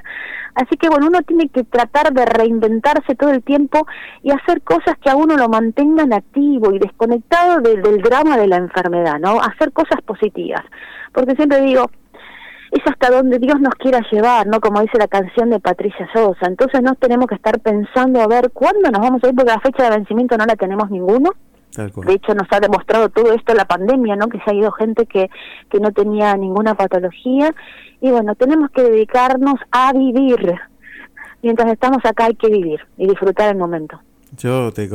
así 0.55 0.77
que 0.77 0.89
bueno, 0.89 1.09
uno 1.09 1.23
tiene 1.23 1.49
que 1.49 1.65
tratar 1.65 2.13
de 2.13 2.25
reinventarse 2.27 3.17
todo 3.17 3.31
el 3.31 3.43
tiempo 3.43 3.89
y 4.23 4.31
hacer 4.31 4.63
cosas 4.63 4.97
que 5.03 5.11
a 5.11 5.17
uno 5.17 5.37
lo 5.37 5.49
mantengan 5.49 6.13
activo 6.13 6.73
y 6.73 6.79
desconectado 6.79 7.61
del 7.61 8.03
drama 8.03 8.37
de 8.37 8.47
la 8.47 8.57
enfermedad, 8.57 9.19
¿no? 9.19 9.41
Hacer 9.41 9.73
cosas 9.73 10.01
positivas, 10.03 10.63
porque 11.13 11.35
siempre 11.35 11.61
digo, 11.63 11.91
es 12.71 12.81
hasta 12.87 13.11
donde 13.11 13.39
Dios 13.39 13.61
nos 13.61 13.75
quiera 13.75 14.01
llevar, 14.11 14.47
¿no? 14.47 14.61
Como 14.61 14.81
dice 14.81 14.99
la 14.99 15.09
canción 15.09 15.51
de 15.51 15.59
Patricia 15.59 16.09
Sosa. 16.13 16.47
Entonces 16.47 16.83
no 16.83 16.95
tenemos 16.95 17.27
que 17.27 17.35
estar 17.35 17.59
pensando 17.61 18.21
a 18.21 18.29
ver 18.29 18.51
cuándo 18.53 18.91
nos 18.91 19.01
vamos 19.01 19.23
a 19.25 19.29
ir, 19.29 19.35
porque 19.35 19.53
la 19.53 19.61
fecha 19.61 19.85
de 19.85 19.97
vencimiento 19.97 20.37
no 20.37 20.47
la 20.47 20.57
tenemos 20.57 20.91
ninguno. 20.91 21.31
De 21.77 22.15
hecho, 22.15 22.35
nos 22.35 22.49
ha 22.51 22.59
demostrado 22.59 23.09
todo 23.11 23.33
esto 23.33 23.55
la 23.55 23.65
pandemia, 23.65 24.17
¿no? 24.17 24.29
Que 24.29 24.39
se 24.41 24.51
ha 24.51 24.55
ido 24.55 24.73
gente 24.73 25.07
que, 25.07 25.31
que 25.71 25.79
no 25.79 25.93
tenía 25.93 26.37
ninguna 26.37 26.75
patología. 26.75 27.55
Y 28.01 28.11
bueno, 28.11 28.35
tenemos 28.35 28.71
que 28.71 28.83
dedicarnos 28.83 29.55
a 29.71 29.93
vivir. 29.93 30.55
Mientras 31.43 31.73
estamos 31.73 32.05
acá 32.05 32.27
hay 32.27 32.35
que 32.35 32.49
vivir 32.49 32.81
y 32.97 33.07
disfrutar 33.07 33.51
el 33.51 33.57
momento. 33.57 34.01
Yo 34.37 34.73
te, 34.73 34.89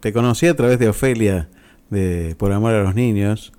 te, 0.00 0.12
conocí 0.12 0.46
a 0.46 0.54
través 0.54 0.78
de 0.78 0.88
Ofelia, 0.88 1.48
de 1.90 2.34
Por 2.38 2.52
Amor 2.52 2.74
a 2.74 2.82
los 2.82 2.94
Niños. 2.94 3.52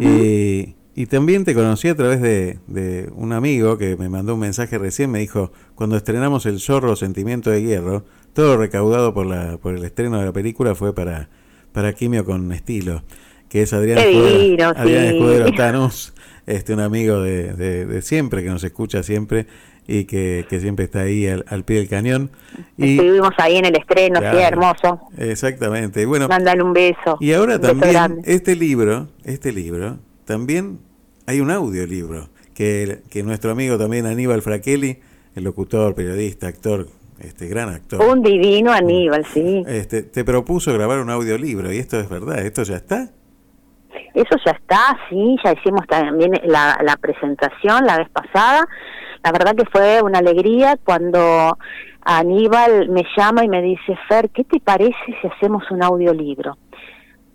y 0.00 0.74
Y 0.96 1.06
también 1.06 1.44
te 1.44 1.54
conocí 1.54 1.88
a 1.88 1.96
través 1.96 2.20
de, 2.20 2.58
de, 2.68 3.10
un 3.16 3.32
amigo 3.32 3.78
que 3.78 3.96
me 3.96 4.08
mandó 4.08 4.34
un 4.34 4.40
mensaje 4.40 4.78
recién, 4.78 5.10
me 5.10 5.18
dijo, 5.18 5.52
cuando 5.74 5.96
estrenamos 5.96 6.46
El 6.46 6.60
Zorro 6.60 6.94
Sentimiento 6.94 7.50
de 7.50 7.62
Hierro, 7.62 8.04
todo 8.32 8.56
recaudado 8.56 9.12
por, 9.12 9.26
la, 9.26 9.58
por 9.58 9.74
el 9.74 9.84
estreno 9.84 10.20
de 10.20 10.26
la 10.26 10.32
película 10.32 10.76
fue 10.76 10.94
para, 10.94 11.30
para 11.72 11.92
Quimio 11.94 12.24
con 12.24 12.52
Estilo, 12.52 13.02
que 13.48 13.62
es 13.62 13.72
Adrián 13.72 13.98
Escudero, 13.98 14.68
Adrián 14.68 15.04
Escudero 15.04 15.52
Tanus, 15.56 16.14
este, 16.46 16.74
un 16.74 16.80
amigo 16.80 17.20
de, 17.20 17.54
de, 17.54 18.02
siempre, 18.02 18.44
que 18.44 18.50
nos 18.50 18.62
escucha 18.62 19.02
siempre 19.02 19.46
y 19.88 20.04
que, 20.04 20.46
que 20.48 20.60
siempre 20.60 20.84
está 20.84 21.00
ahí 21.00 21.26
al, 21.26 21.64
pie 21.64 21.78
del 21.78 21.88
cañón. 21.88 22.30
Y, 22.76 22.98
Estuvimos 22.98 23.32
ahí 23.38 23.56
en 23.56 23.64
el 23.64 23.76
estreno, 23.76 24.20
sí, 24.20 24.38
hermoso. 24.38 25.00
Exactamente. 25.18 26.06
Bueno, 26.06 26.28
Mándale 26.28 26.62
un 26.62 26.72
beso. 26.72 27.16
Y 27.18 27.32
ahora 27.32 27.60
también, 27.60 28.20
este 28.24 28.54
libro, 28.54 29.08
este 29.24 29.52
libro, 29.52 29.98
también 30.24 30.80
hay 31.26 31.40
un 31.40 31.50
audiolibro 31.50 32.28
que, 32.54 33.02
que 33.10 33.22
nuestro 33.22 33.50
amigo 33.50 33.78
también 33.78 34.06
Aníbal 34.06 34.42
Fraquelli, 34.42 35.00
el 35.34 35.44
locutor, 35.44 35.94
periodista, 35.94 36.46
actor, 36.46 36.86
este 37.20 37.48
gran 37.48 37.68
actor. 37.68 38.00
Un 38.04 38.22
divino 38.22 38.72
Aníbal, 38.72 39.24
sí. 39.26 39.62
Este, 39.66 40.02
te 40.02 40.24
propuso 40.24 40.72
grabar 40.72 41.00
un 41.00 41.10
audiolibro 41.10 41.72
y 41.72 41.78
esto 41.78 41.98
es 41.98 42.08
verdad, 42.08 42.38
¿esto 42.40 42.62
ya 42.62 42.76
está? 42.76 43.10
Eso 44.14 44.36
ya 44.44 44.52
está, 44.52 44.96
sí, 45.08 45.36
ya 45.44 45.52
hicimos 45.52 45.86
también 45.88 46.32
la, 46.44 46.78
la 46.84 46.96
presentación 46.96 47.84
la 47.84 47.98
vez 47.98 48.08
pasada. 48.10 48.66
La 49.24 49.32
verdad 49.32 49.56
que 49.56 49.64
fue 49.64 50.02
una 50.02 50.18
alegría 50.18 50.76
cuando 50.84 51.58
Aníbal 52.02 52.90
me 52.90 53.02
llama 53.16 53.44
y 53.44 53.48
me 53.48 53.62
dice, 53.62 53.96
Fer, 54.08 54.30
¿qué 54.30 54.44
te 54.44 54.60
parece 54.60 54.94
si 55.20 55.26
hacemos 55.26 55.68
un 55.70 55.82
audiolibro? 55.82 56.56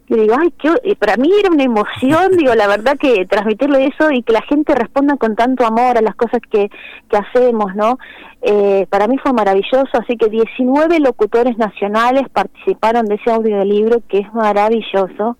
Y 0.09 0.15
digo, 0.15 0.35
ay, 0.39 0.51
qué, 0.57 0.95
para 0.95 1.17
mí 1.17 1.29
era 1.39 1.51
una 1.51 1.63
emoción, 1.63 2.31
digo, 2.35 2.55
la 2.55 2.65
verdad 2.65 2.97
que 2.97 3.27
transmitirle 3.27 3.85
eso 3.85 4.09
y 4.11 4.23
que 4.23 4.33
la 4.33 4.41
gente 4.41 4.73
responda 4.73 5.17
con 5.17 5.35
tanto 5.35 5.63
amor 5.63 5.99
a 5.99 6.01
las 6.01 6.15
cosas 6.15 6.41
que, 6.49 6.69
que 7.09 7.17
hacemos, 7.17 7.75
¿no? 7.75 7.99
Eh, 8.41 8.87
para 8.89 9.07
mí 9.07 9.19
fue 9.19 9.33
maravilloso, 9.33 9.89
así 9.93 10.17
que 10.17 10.29
19 10.29 10.99
locutores 10.99 11.59
nacionales 11.59 12.27
participaron 12.29 13.05
de 13.05 13.15
ese 13.15 13.29
audiolibro 13.29 14.01
que 14.07 14.19
es 14.19 14.33
maravilloso. 14.33 15.37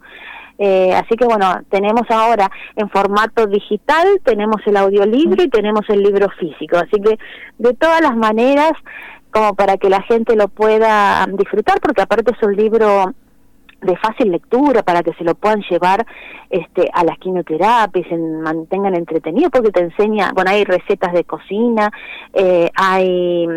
Eh, 0.59 0.93
así 0.93 1.15
que 1.15 1.25
bueno, 1.25 1.61
tenemos 1.69 2.03
ahora 2.09 2.51
en 2.75 2.89
formato 2.89 3.47
digital, 3.47 4.19
tenemos 4.23 4.61
el 4.67 4.77
audiolibro 4.77 5.41
y 5.41 5.49
tenemos 5.49 5.81
el 5.89 6.03
libro 6.03 6.27
físico. 6.38 6.77
Así 6.77 7.01
que 7.01 7.17
de 7.57 7.73
todas 7.73 8.01
las 8.01 8.15
maneras, 8.15 8.73
como 9.31 9.55
para 9.55 9.77
que 9.77 9.89
la 9.89 10.03
gente 10.03 10.35
lo 10.35 10.47
pueda 10.47 11.25
disfrutar, 11.31 11.79
porque 11.79 12.01
aparte 12.03 12.33
es 12.38 12.43
un 12.43 12.55
libro 12.55 13.15
de 13.81 13.95
fácil 13.98 14.31
lectura 14.31 14.83
para 14.83 15.03
que 15.03 15.13
se 15.13 15.24
lo 15.24 15.36
puedan 15.36 15.62
llevar 15.69 16.05
este 16.50 16.89
a 16.93 17.03
las 17.03 17.17
quimioterapias, 17.17 18.07
se 18.07 18.17
mantengan 18.17 18.95
entretenidos 18.95 19.51
porque 19.51 19.71
te 19.71 19.81
enseña, 19.81 20.31
bueno, 20.33 20.51
hay 20.51 20.63
recetas 20.63 21.13
de 21.13 21.24
cocina, 21.24 21.91
eh, 22.33 22.69
hay 22.75 23.48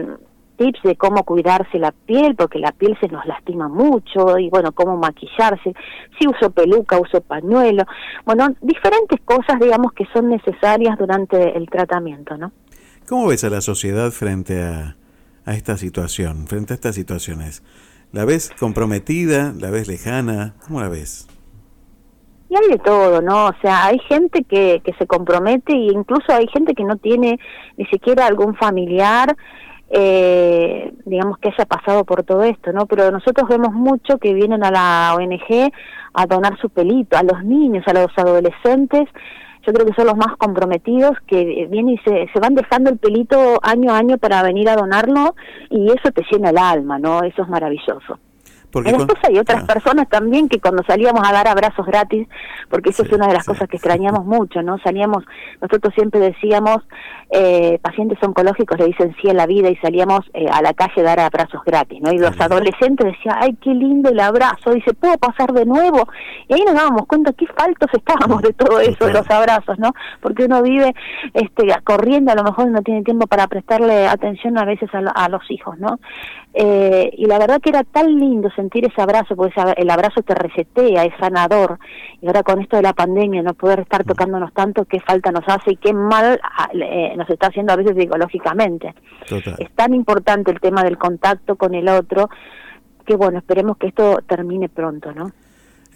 tips 0.56 0.82
de 0.84 0.96
cómo 0.96 1.24
cuidarse 1.24 1.78
la 1.78 1.92
piel 1.92 2.36
porque 2.36 2.58
la 2.58 2.72
piel 2.72 2.96
se 3.00 3.08
nos 3.08 3.24
lastima 3.26 3.68
mucho 3.68 4.38
y 4.38 4.48
bueno, 4.50 4.72
cómo 4.72 4.96
maquillarse, 4.96 5.74
si 6.18 6.28
uso 6.28 6.50
peluca, 6.50 6.98
uso 6.98 7.20
pañuelo, 7.20 7.84
bueno, 8.24 8.48
diferentes 8.60 9.20
cosas 9.24 9.58
digamos 9.60 9.92
que 9.92 10.06
son 10.12 10.28
necesarias 10.28 10.98
durante 10.98 11.56
el 11.56 11.68
tratamiento, 11.68 12.36
¿no? 12.36 12.52
¿Cómo 13.08 13.26
ves 13.26 13.42
a 13.44 13.50
la 13.50 13.60
sociedad 13.60 14.10
frente 14.10 14.62
a, 14.62 14.96
a 15.44 15.54
esta 15.54 15.76
situación, 15.76 16.46
frente 16.46 16.72
a 16.72 16.76
estas 16.76 16.94
situaciones? 16.94 17.62
¿La 18.12 18.26
ves 18.26 18.52
comprometida? 18.60 19.54
¿La 19.58 19.70
ves 19.70 19.88
lejana? 19.88 20.54
¿Cómo 20.66 20.80
la 20.80 20.88
ves? 20.90 21.26
Y 22.50 22.54
hay 22.54 22.68
de 22.68 22.78
todo, 22.78 23.22
¿no? 23.22 23.46
O 23.46 23.54
sea, 23.62 23.86
hay 23.86 23.98
gente 24.00 24.44
que, 24.44 24.82
que 24.84 24.92
se 24.98 25.06
compromete 25.06 25.72
e 25.72 25.92
incluso 25.92 26.30
hay 26.34 26.46
gente 26.48 26.74
que 26.74 26.84
no 26.84 26.96
tiene 26.96 27.40
ni 27.78 27.86
siquiera 27.86 28.26
algún 28.26 28.54
familiar, 28.56 29.34
eh, 29.88 30.92
digamos, 31.06 31.38
que 31.38 31.48
haya 31.48 31.64
pasado 31.64 32.04
por 32.04 32.22
todo 32.22 32.42
esto, 32.42 32.70
¿no? 32.72 32.84
Pero 32.84 33.10
nosotros 33.10 33.48
vemos 33.48 33.72
mucho 33.72 34.18
que 34.18 34.34
vienen 34.34 34.62
a 34.62 34.70
la 34.70 35.14
ONG 35.16 35.72
a 36.12 36.26
donar 36.26 36.58
su 36.60 36.68
pelito, 36.68 37.16
a 37.16 37.22
los 37.22 37.42
niños, 37.42 37.82
a 37.86 37.94
los 37.94 38.10
adolescentes, 38.16 39.08
yo 39.66 39.72
creo 39.72 39.86
que 39.86 39.94
son 39.94 40.06
los 40.06 40.16
más 40.16 40.36
comprometidos 40.36 41.16
que 41.26 41.66
vienen 41.70 41.90
y 41.90 41.98
se, 41.98 42.28
se 42.32 42.40
van 42.40 42.54
dejando 42.54 42.90
el 42.90 42.98
pelito 42.98 43.58
año 43.62 43.92
a 43.92 43.98
año 43.98 44.18
para 44.18 44.42
venir 44.42 44.68
a 44.68 44.76
donarlo 44.76 45.34
y 45.70 45.86
eso 45.86 46.10
te 46.12 46.22
llena 46.30 46.50
el 46.50 46.58
alma, 46.58 46.98
¿no? 46.98 47.22
Eso 47.22 47.42
es 47.42 47.48
maravilloso. 47.48 48.18
Porque 48.72 48.92
después 48.92 49.18
hay 49.28 49.38
otras 49.38 49.64
ah. 49.64 49.66
personas 49.66 50.08
también 50.08 50.48
que 50.48 50.58
cuando 50.60 50.82
salíamos 50.84 51.22
a 51.28 51.32
dar 51.32 51.46
abrazos 51.46 51.86
gratis, 51.86 52.26
porque 52.70 52.90
eso 52.90 53.02
es 53.02 53.12
una 53.12 53.28
de 53.28 53.34
las 53.34 53.44
cosas 53.44 53.68
que 53.68 53.76
extrañamos 53.76 54.24
mucho, 54.24 54.62
¿no? 54.62 54.78
Salíamos, 54.78 55.24
nosotros 55.60 55.92
siempre 55.94 56.20
decíamos, 56.20 56.78
eh, 57.30 57.78
pacientes 57.82 58.18
oncológicos 58.22 58.78
le 58.78 58.86
dicen 58.86 59.14
sí 59.20 59.28
a 59.28 59.34
la 59.34 59.46
vida 59.46 59.68
y 59.68 59.76
salíamos 59.76 60.20
eh, 60.34 60.46
a 60.50 60.62
la 60.62 60.72
calle 60.72 61.02
a 61.02 61.04
dar 61.04 61.20
abrazos 61.20 61.62
gratis, 61.64 62.00
¿no? 62.02 62.12
Y 62.12 62.18
los 62.18 62.38
adolescentes 62.40 63.06
decían, 63.06 63.36
ay, 63.40 63.56
qué 63.60 63.70
lindo 63.70 64.10
el 64.10 64.20
abrazo, 64.20 64.70
dice, 64.72 64.94
¿puedo 64.94 65.16
pasar 65.18 65.52
de 65.52 65.66
nuevo? 65.66 66.08
Y 66.48 66.54
ahí 66.54 66.62
nos 66.64 66.74
dábamos 66.74 67.06
cuenta 67.06 67.32
qué 67.32 67.46
faltos 67.46 67.90
estábamos 67.92 68.42
de 68.42 68.52
todo 68.54 68.80
eso, 68.80 69.06
de 69.06 69.12
los 69.12 69.30
abrazos, 69.30 69.78
¿no? 69.78 69.92
Porque 70.20 70.44
uno 70.44 70.62
vive 70.62 70.94
este, 71.34 71.68
corriendo, 71.84 72.32
a 72.32 72.34
lo 72.34 72.44
mejor 72.44 72.68
no 72.68 72.82
tiene 72.82 73.02
tiempo 73.02 73.26
para 73.26 73.46
prestarle 73.48 74.06
atención 74.06 74.56
a 74.58 74.64
veces 74.64 74.88
a, 74.94 74.98
a 74.98 75.28
los 75.28 75.42
hijos, 75.50 75.78
¿no? 75.78 75.98
Eh, 76.54 77.10
y 77.16 77.26
la 77.26 77.38
verdad 77.38 77.60
que 77.62 77.70
era 77.70 77.82
tan 77.82 78.18
lindo 78.18 78.50
sentir 78.62 78.84
ese 78.86 79.02
abrazo, 79.02 79.34
porque 79.34 79.60
el 79.76 79.90
abrazo 79.90 80.22
te 80.22 80.34
resetea, 80.34 81.04
es 81.04 81.14
sanador. 81.18 81.78
Y 82.20 82.26
ahora 82.26 82.42
con 82.42 82.60
esto 82.60 82.76
de 82.76 82.82
la 82.82 82.92
pandemia, 82.92 83.42
no 83.42 83.54
poder 83.54 83.80
estar 83.80 84.04
tocándonos 84.04 84.52
tanto, 84.52 84.84
qué 84.84 85.00
falta 85.00 85.32
nos 85.32 85.44
hace 85.46 85.72
y 85.72 85.76
qué 85.76 85.92
mal 85.92 86.40
ah, 86.42 86.68
eh, 86.72 87.14
nos 87.16 87.28
está 87.28 87.48
haciendo 87.48 87.72
a 87.72 87.76
veces 87.76 87.96
psicológicamente. 87.96 88.94
Es 89.58 89.70
tan 89.74 89.94
importante 89.94 90.50
el 90.50 90.60
tema 90.60 90.84
del 90.84 90.96
contacto 90.96 91.56
con 91.56 91.74
el 91.74 91.88
otro, 91.88 92.30
que 93.04 93.16
bueno, 93.16 93.38
esperemos 93.38 93.76
que 93.78 93.88
esto 93.88 94.18
termine 94.26 94.68
pronto, 94.68 95.12
¿no? 95.12 95.32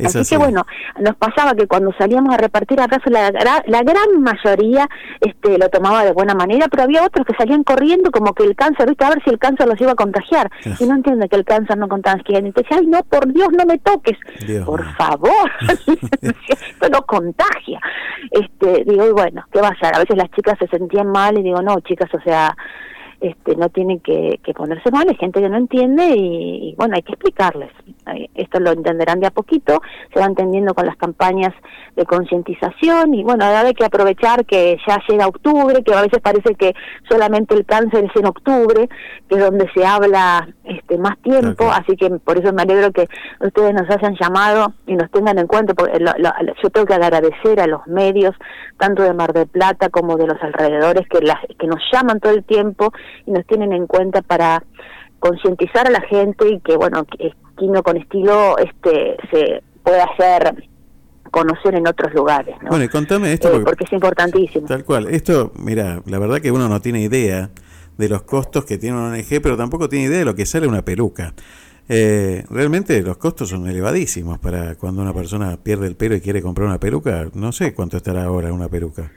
Así, 0.04 0.28
que 0.28 0.36
bueno, 0.36 0.66
nos 1.00 1.16
pasaba 1.16 1.54
que 1.54 1.66
cuando 1.66 1.92
salíamos 1.98 2.34
a 2.34 2.38
repartir 2.38 2.80
abrazos, 2.80 3.10
la, 3.12 3.30
la 3.30 3.82
gran 3.82 4.20
mayoría 4.20 4.88
este, 5.20 5.58
lo 5.58 5.68
tomaba 5.68 6.04
de 6.04 6.12
buena 6.12 6.34
manera, 6.34 6.68
pero 6.68 6.84
había 6.84 7.04
otros 7.04 7.26
que 7.26 7.34
salían 7.36 7.64
corriendo 7.64 8.10
como 8.10 8.34
que 8.34 8.44
el 8.44 8.54
cáncer, 8.54 8.88
¿viste? 8.88 9.04
A 9.04 9.10
ver 9.10 9.22
si 9.24 9.30
el 9.30 9.38
cáncer 9.38 9.66
los 9.66 9.80
iba 9.80 9.92
a 9.92 9.96
contagiar. 9.96 10.50
Y 10.78 10.84
no 10.84 10.96
entiende 10.96 11.28
que 11.28 11.36
el 11.36 11.44
cáncer 11.44 11.78
no 11.78 11.88
contagia. 11.88 12.38
Y 12.38 12.42
decía, 12.50 12.78
ay, 12.78 12.86
no, 12.86 13.02
por 13.04 13.32
Dios, 13.32 13.48
no 13.56 13.64
me 13.64 13.78
toques. 13.78 14.18
por 14.64 14.84
favor, 14.94 15.50
esto 16.22 16.88
no 16.90 17.02
contagia. 17.02 17.80
Este, 18.30 18.84
digo, 18.84 19.06
y 19.06 19.12
bueno, 19.12 19.44
¿qué 19.52 19.60
va 19.60 19.68
a 19.68 19.78
ser? 19.78 19.94
A 19.94 19.98
veces 19.98 20.16
las 20.16 20.30
chicas 20.30 20.58
se 20.58 20.66
sentían 20.68 21.08
mal 21.08 21.38
y 21.38 21.42
digo, 21.42 21.62
no, 21.62 21.80
chicas, 21.80 22.12
o 22.14 22.20
sea, 22.20 22.54
este, 23.20 23.56
no 23.56 23.68
tienen 23.70 24.00
que, 24.00 24.38
ponerse 24.54 24.90
mal, 24.90 25.08
hay 25.08 25.16
gente 25.16 25.40
que 25.40 25.48
no 25.48 25.56
entiende 25.56 26.14
y, 26.16 26.74
bueno, 26.76 26.96
hay 26.96 27.02
que 27.02 27.12
explicarles. 27.12 27.70
Esto 28.34 28.60
lo 28.60 28.72
entenderán 28.72 29.20
de 29.20 29.26
a 29.26 29.30
poquito, 29.30 29.80
se 30.12 30.20
va 30.20 30.26
entendiendo 30.26 30.74
con 30.74 30.86
las 30.86 30.96
campañas 30.96 31.52
de 31.96 32.04
concientización 32.04 33.14
y 33.14 33.24
bueno, 33.24 33.44
ahora 33.44 33.62
hay 33.62 33.74
que 33.74 33.84
aprovechar 33.84 34.44
que 34.44 34.78
ya 34.86 35.00
llega 35.08 35.26
octubre, 35.26 35.82
que 35.82 35.94
a 35.94 36.02
veces 36.02 36.20
parece 36.20 36.54
que 36.54 36.74
solamente 37.08 37.54
el 37.54 37.64
cáncer 37.64 38.04
es 38.04 38.16
en 38.16 38.26
octubre, 38.26 38.88
que 39.28 39.34
es 39.34 39.40
donde 39.40 39.68
se 39.74 39.84
habla 39.84 40.48
este 40.64 40.98
más 40.98 41.18
tiempo, 41.18 41.70
así 41.70 41.96
que 41.96 42.10
por 42.10 42.38
eso 42.38 42.52
me 42.52 42.62
alegro 42.62 42.92
que 42.92 43.08
ustedes 43.40 43.74
nos 43.74 43.88
hayan 43.90 44.14
llamado 44.20 44.74
y 44.86 44.94
nos 44.94 45.10
tengan 45.10 45.38
en 45.38 45.46
cuenta, 45.46 45.74
porque 45.74 45.98
yo 46.62 46.70
tengo 46.70 46.86
que 46.86 46.94
agradecer 46.94 47.60
a 47.60 47.66
los 47.66 47.86
medios, 47.86 48.34
tanto 48.78 49.02
de 49.02 49.14
Mar 49.14 49.32
del 49.32 49.48
Plata 49.48 49.88
como 49.88 50.16
de 50.16 50.26
los 50.26 50.40
alrededores, 50.42 51.08
que, 51.08 51.20
las, 51.20 51.38
que 51.58 51.66
nos 51.66 51.80
llaman 51.92 52.20
todo 52.20 52.32
el 52.32 52.44
tiempo 52.44 52.92
y 53.26 53.30
nos 53.32 53.46
tienen 53.46 53.72
en 53.72 53.86
cuenta 53.86 54.22
para 54.22 54.62
concientizar 55.18 55.86
a 55.86 55.90
la 55.90 56.02
gente 56.02 56.48
y 56.48 56.60
que 56.60 56.76
bueno 56.76 57.04
que 57.04 57.32
Quino 57.56 57.82
con 57.82 57.96
estilo 57.96 58.56
este 58.58 59.16
se 59.30 59.62
pueda 59.82 60.04
hacer 60.04 60.68
conocer 61.30 61.74
en 61.74 61.86
otros 61.86 62.14
lugares 62.14 62.54
bueno 62.68 62.84
y 62.84 62.88
contame 62.88 63.32
esto 63.32 63.54
eh, 63.56 63.62
porque, 63.64 63.84
es 63.84 63.92
importantísimo. 63.92 64.66
Tal 64.66 64.84
cual. 64.84 65.08
Esto 65.08 65.52
mira 65.56 66.02
la 66.06 66.18
verdad 66.18 66.40
que 66.40 66.50
uno 66.50 66.68
no 66.68 66.80
tiene 66.80 67.00
idea 67.00 67.50
de 67.98 68.08
los 68.08 68.22
costos 68.22 68.64
que 68.64 68.78
tiene 68.78 68.96
una 68.96 69.08
ONG 69.08 69.40
pero 69.42 69.56
tampoco 69.56 69.88
tiene 69.88 70.06
idea 70.06 70.18
de 70.20 70.24
lo 70.24 70.34
que 70.34 70.46
sale 70.46 70.66
una 70.66 70.82
peluca. 70.82 71.34
Eh, 71.88 72.44
realmente 72.50 73.00
los 73.02 73.16
costos 73.16 73.50
son 73.50 73.68
elevadísimos 73.68 74.38
para 74.38 74.74
cuando 74.74 75.02
una 75.02 75.14
persona 75.14 75.56
pierde 75.56 75.86
el 75.86 75.94
pelo 75.94 76.16
y 76.16 76.20
quiere 76.20 76.42
comprar 76.42 76.66
una 76.66 76.80
peluca. 76.80 77.28
No 77.34 77.52
sé 77.52 77.74
cuánto 77.74 77.96
estará 77.96 78.24
ahora 78.24 78.52
una 78.52 78.68
peluca. 78.68 79.10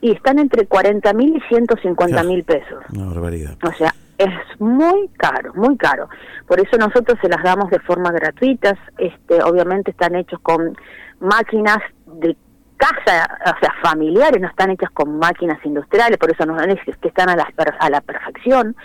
Y 0.00 0.12
están 0.12 0.38
entre 0.38 0.66
40 0.66 1.12
mil 1.12 1.36
y 1.36 1.40
150 1.48 2.22
mil 2.24 2.44
pesos. 2.44 2.78
Una 2.92 3.06
barbaridad. 3.06 3.56
O 3.64 3.72
sea, 3.72 3.94
es 4.18 4.60
muy 4.60 5.08
caro, 5.16 5.54
muy 5.54 5.76
caro. 5.76 6.08
Por 6.46 6.60
eso 6.60 6.76
nosotros 6.76 7.18
se 7.22 7.28
las 7.28 7.42
damos 7.42 7.70
de 7.70 7.78
forma 7.80 8.10
gratuitas. 8.10 8.74
Este, 8.98 9.42
obviamente 9.42 9.92
están 9.92 10.16
hechos 10.16 10.40
con 10.40 10.76
máquinas 11.20 11.78
de 12.06 12.36
casa, 12.76 13.28
o 13.44 13.58
sea, 13.60 13.74
familiares, 13.82 14.40
no 14.40 14.48
están 14.48 14.70
hechas 14.70 14.90
con 14.90 15.18
máquinas 15.18 15.58
industriales, 15.64 16.16
por 16.18 16.30
eso 16.30 16.46
no 16.46 16.60
es 16.60 16.78
que 16.84 17.08
están 17.08 17.28
a 17.28 17.36
la, 17.36 17.52
a 17.80 17.90
la 17.90 18.00
perfección. 18.00 18.76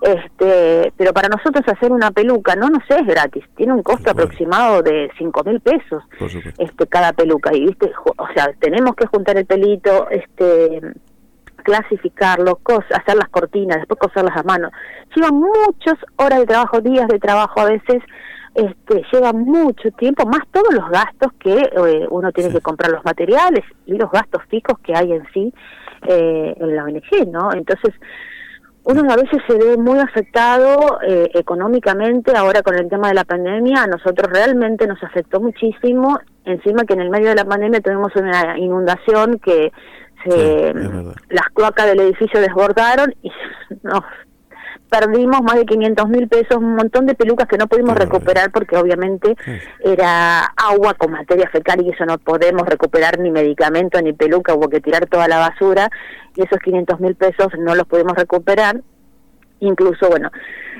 Este, 0.00 0.92
pero 0.96 1.12
para 1.12 1.28
nosotros 1.28 1.64
hacer 1.66 1.90
una 1.90 2.12
peluca, 2.12 2.54
no 2.54 2.68
nos 2.68 2.88
es 2.88 3.04
gratis, 3.04 3.44
tiene 3.56 3.72
un 3.72 3.82
costo 3.82 4.12
aproximado 4.12 4.80
de 4.80 5.10
cinco 5.18 5.42
mil 5.42 5.60
pesos 5.60 6.04
este, 6.58 6.86
cada 6.86 7.12
peluca. 7.12 7.52
Y 7.52 7.66
viste, 7.66 7.90
o 8.16 8.28
sea, 8.32 8.50
tenemos 8.60 8.94
que 8.94 9.06
juntar 9.06 9.36
el 9.36 9.46
pelito, 9.46 10.08
este 10.10 10.80
clasificarlo, 11.62 12.60
hacer 12.90 13.16
las 13.16 13.28
cortinas, 13.28 13.78
después 13.78 14.00
coserlas 14.00 14.36
a 14.36 14.42
mano. 14.42 14.70
Lleva 15.14 15.30
muchas 15.30 15.96
horas 16.16 16.40
de 16.40 16.46
trabajo, 16.46 16.80
días 16.80 17.08
de 17.08 17.18
trabajo 17.18 17.60
a 17.60 17.66
veces, 17.66 18.02
este, 18.54 19.02
lleva 19.12 19.32
mucho 19.32 19.90
tiempo, 19.92 20.26
más 20.26 20.40
todos 20.50 20.72
los 20.74 20.88
gastos 20.90 21.32
que 21.38 21.54
eh, 21.54 22.06
uno 22.10 22.32
tiene 22.32 22.50
que 22.50 22.60
comprar 22.60 22.90
los 22.90 23.04
materiales 23.04 23.64
y 23.86 23.96
los 23.96 24.10
gastos 24.10 24.42
fijos 24.48 24.78
que 24.80 24.94
hay 24.96 25.12
en 25.12 25.24
sí 25.32 25.52
eh, 26.06 26.54
en 26.58 26.76
la 26.76 26.84
ONG, 26.84 27.28
¿no? 27.30 27.52
Entonces, 27.52 27.94
uno 28.90 29.02
a 29.12 29.16
veces 29.16 29.42
se 29.46 29.58
ve 29.58 29.76
muy 29.76 29.98
afectado 29.98 30.98
eh, 31.06 31.30
económicamente 31.34 32.34
ahora 32.34 32.62
con 32.62 32.74
el 32.74 32.88
tema 32.88 33.08
de 33.08 33.14
la 33.14 33.24
pandemia. 33.24 33.82
A 33.82 33.86
nosotros 33.86 34.30
realmente 34.32 34.86
nos 34.86 35.02
afectó 35.02 35.40
muchísimo. 35.40 36.18
Encima 36.46 36.84
que 36.84 36.94
en 36.94 37.02
el 37.02 37.10
medio 37.10 37.28
de 37.28 37.34
la 37.34 37.44
pandemia 37.44 37.80
tuvimos 37.80 38.16
una 38.16 38.58
inundación 38.58 39.40
que 39.40 39.72
se, 40.24 40.72
las 41.30 41.48
cloacas 41.54 41.86
del 41.86 42.00
edificio 42.00 42.40
desbordaron 42.40 43.14
y 43.22 43.30
nos 43.82 44.02
perdimos 44.88 45.42
más 45.42 45.56
de 45.56 45.66
500 45.66 46.08
mil 46.08 46.28
pesos, 46.28 46.56
un 46.56 46.74
montón 46.74 47.06
de 47.06 47.14
pelucas 47.14 47.46
que 47.46 47.58
no 47.58 47.66
pudimos 47.66 47.96
recuperar 47.96 48.50
porque 48.50 48.76
obviamente 48.76 49.36
era 49.80 50.44
agua 50.56 50.94
con 50.94 51.12
materia 51.12 51.48
fecal 51.50 51.82
y 51.82 51.90
eso 51.90 52.04
no 52.06 52.18
podemos 52.18 52.66
recuperar 52.66 53.18
ni 53.18 53.30
medicamento 53.30 54.00
ni 54.00 54.12
peluca, 54.12 54.54
hubo 54.54 54.68
que 54.68 54.80
tirar 54.80 55.06
toda 55.06 55.28
la 55.28 55.38
basura 55.38 55.90
y 56.34 56.42
esos 56.42 56.58
500 56.58 57.00
mil 57.00 57.14
pesos 57.14 57.48
no 57.58 57.74
los 57.74 57.86
pudimos 57.86 58.14
recuperar. 58.14 58.80
Incluso, 59.60 60.08
bueno, 60.08 60.30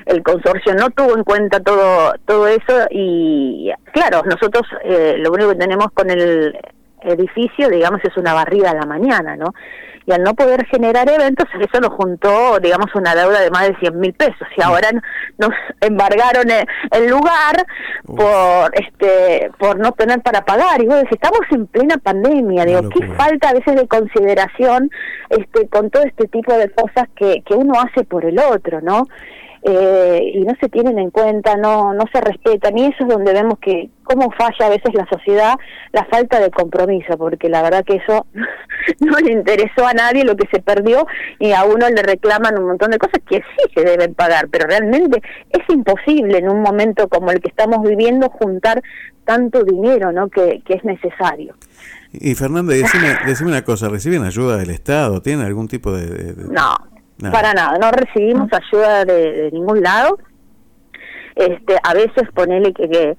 el 0.05 0.23
consorcio 0.23 0.73
no 0.73 0.89
tuvo 0.89 1.15
en 1.15 1.23
cuenta 1.23 1.59
todo 1.59 2.13
todo 2.25 2.47
eso 2.47 2.87
y 2.89 3.71
claro, 3.93 4.23
nosotros 4.23 4.63
eh, 4.83 5.15
lo 5.17 5.31
único 5.31 5.49
que 5.49 5.57
tenemos 5.57 5.91
con 5.93 6.09
el 6.09 6.57
edificio, 7.03 7.69
digamos, 7.69 8.01
es 8.03 8.15
una 8.17 8.33
barrida 8.33 8.71
a 8.71 8.75
la 8.75 8.85
mañana, 8.85 9.35
¿no? 9.35 9.53
y 10.09 10.11
al 10.11 10.23
no 10.23 10.33
poder 10.33 10.65
generar 10.65 11.07
eventos, 11.07 11.45
eso 11.59 11.79
nos 11.79 11.93
juntó, 11.93 12.59
digamos, 12.59 12.87
una 12.95 13.13
deuda 13.13 13.41
de 13.41 13.51
más 13.51 13.67
de 13.67 13.75
100 13.75 13.99
mil 13.99 14.13
pesos. 14.13 14.47
Y 14.57 14.61
ahora 14.61 14.89
nos 15.37 15.51
embargaron 15.81 16.47
el, 16.49 17.07
lugar 17.07 17.63
por 18.05 18.71
este 18.73 19.51
por 19.59 19.77
no 19.77 19.91
tener 19.91 20.19
para 20.21 20.43
pagar. 20.43 20.81
Y 20.81 20.87
bueno, 20.87 21.07
estamos 21.11 21.41
en 21.51 21.67
plena 21.67 21.97
pandemia, 21.97 22.65
digo, 22.65 22.89
qué 22.89 23.05
falta 23.09 23.49
a 23.49 23.53
veces 23.53 23.75
de 23.75 23.87
consideración 23.87 24.89
este 25.29 25.67
con 25.69 25.91
todo 25.91 26.01
este 26.01 26.27
tipo 26.27 26.53
de 26.55 26.71
cosas 26.71 27.07
que, 27.15 27.43
que 27.45 27.53
uno 27.53 27.79
hace 27.79 28.03
por 28.03 28.25
el 28.25 28.39
otro, 28.39 28.81
¿no? 28.81 29.03
Eh, 29.63 30.31
y 30.33 30.41
no 30.41 30.53
se 30.59 30.69
tienen 30.69 30.97
en 30.99 31.11
cuenta, 31.11 31.55
no, 31.57 31.93
no 31.93 32.05
se 32.13 32.21
respetan, 32.21 32.77
y 32.77 32.85
eso 32.85 32.97
es 33.03 33.07
donde 33.07 33.33
vemos 33.33 33.59
que 33.59 33.89
cómo 34.03 34.31
falla 34.31 34.65
a 34.65 34.69
veces 34.69 34.93
la 34.93 35.05
sociedad 35.07 35.55
la 35.91 36.05
falta 36.05 36.39
de 36.39 36.49
compromiso, 36.49 37.17
porque 37.17 37.49
la 37.49 37.61
verdad 37.61 37.83
que 37.85 37.97
eso 37.97 38.25
no 38.99 39.17
le 39.19 39.33
interesó 39.33 39.85
a 39.85 39.93
nadie 39.93 40.23
lo 40.23 40.35
que 40.35 40.47
se 40.51 40.61
perdió 40.61 41.05
y 41.39 41.51
a 41.51 41.65
uno 41.65 41.89
le 41.89 42.01
reclaman 42.01 42.57
un 42.57 42.67
montón 42.67 42.91
de 42.91 42.97
cosas 42.97 43.21
que 43.27 43.37
sí 43.37 43.71
se 43.75 43.83
deben 43.83 44.15
pagar, 44.15 44.47
pero 44.49 44.67
realmente 44.67 45.21
es 45.49 45.63
imposible 45.69 46.37
en 46.37 46.49
un 46.49 46.61
momento 46.61 47.07
como 47.07 47.31
el 47.31 47.39
que 47.39 47.49
estamos 47.49 47.87
viviendo 47.87 48.29
juntar 48.29 48.81
tanto 49.25 49.63
dinero 49.63 50.11
¿no? 50.11 50.29
que, 50.29 50.61
que 50.65 50.75
es 50.75 50.83
necesario. 50.83 51.55
Y 52.11 52.33
Fernanda, 52.33 52.73
decime, 52.73 53.15
decime 53.27 53.51
una 53.51 53.63
cosa, 53.63 53.87
¿reciben 53.87 54.23
ayuda 54.23 54.57
del 54.57 54.71
Estado? 54.71 55.21
¿Tienen 55.21 55.45
algún 55.45 55.67
tipo 55.67 55.91
de...? 55.91 56.33
No, 56.49 56.75
para 57.31 57.53
nada, 57.53 57.77
no 57.77 57.91
recibimos 57.91 58.49
ayuda 58.51 59.05
de, 59.05 59.49
ningún 59.51 59.81
lado. 59.81 60.19
Este, 61.35 61.77
a 61.83 61.93
veces 61.93 62.29
ponele 62.33 62.73
que, 62.73 62.89
que 62.89 63.17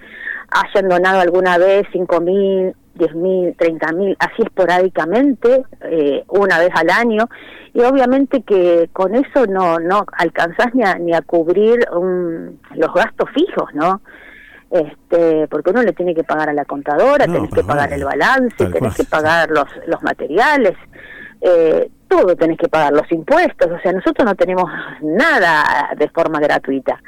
hayan 0.51 0.89
donado 0.89 1.21
alguna 1.21 1.59
vez 1.59 1.87
cinco 1.93 2.21
mil, 2.21 2.75
diez 2.95 3.15
mil, 3.15 3.55
treinta 3.57 3.93
mil, 3.93 4.17
así 4.19 4.43
esporádicamente, 4.43 5.63
eh, 5.83 6.25
una 6.29 6.59
vez 6.59 6.71
al 6.75 6.91
año, 6.91 7.29
y 7.73 7.81
obviamente 7.81 8.43
que 8.43 8.91
con 8.93 9.15
eso 9.15 9.47
no 9.47 9.79
no 9.79 10.05
alcanzás 10.13 10.75
ni 10.75 10.83
a, 10.83 10.97
ni 10.97 11.15
a 11.15 11.23
cubrir 11.23 11.87
los 12.75 12.95
gastos 12.95 13.31
fijos, 13.31 13.73
¿no? 13.75 14.01
Este, 14.71 15.49
porque 15.49 15.71
uno 15.71 15.83
le 15.83 15.93
tiene 15.93 16.15
que 16.15 16.23
pagar 16.23 16.49
a 16.49 16.53
la 16.53 16.65
contadora, 16.65 17.27
tenés 17.27 17.51
que 17.51 17.65
pagar 17.65 17.93
el 17.93 18.05
balance, 18.05 18.67
tenés 18.67 18.95
que 18.95 19.05
pagar 19.05 19.51
los, 19.51 19.67
los 19.87 20.01
materiales, 20.03 20.77
eh, 21.41 21.91
todo 22.11 22.35
tenés 22.35 22.59
que 22.59 22.69
pagar, 22.69 22.93
los 22.93 23.11
impuestos, 23.13 23.71
o 23.71 23.81
sea, 23.81 23.93
nosotros 23.93 24.27
no 24.27 24.35
tenemos 24.35 24.65
nada 25.01 25.91
de 25.97 26.09
forma 26.09 26.41
gratuita. 26.41 27.01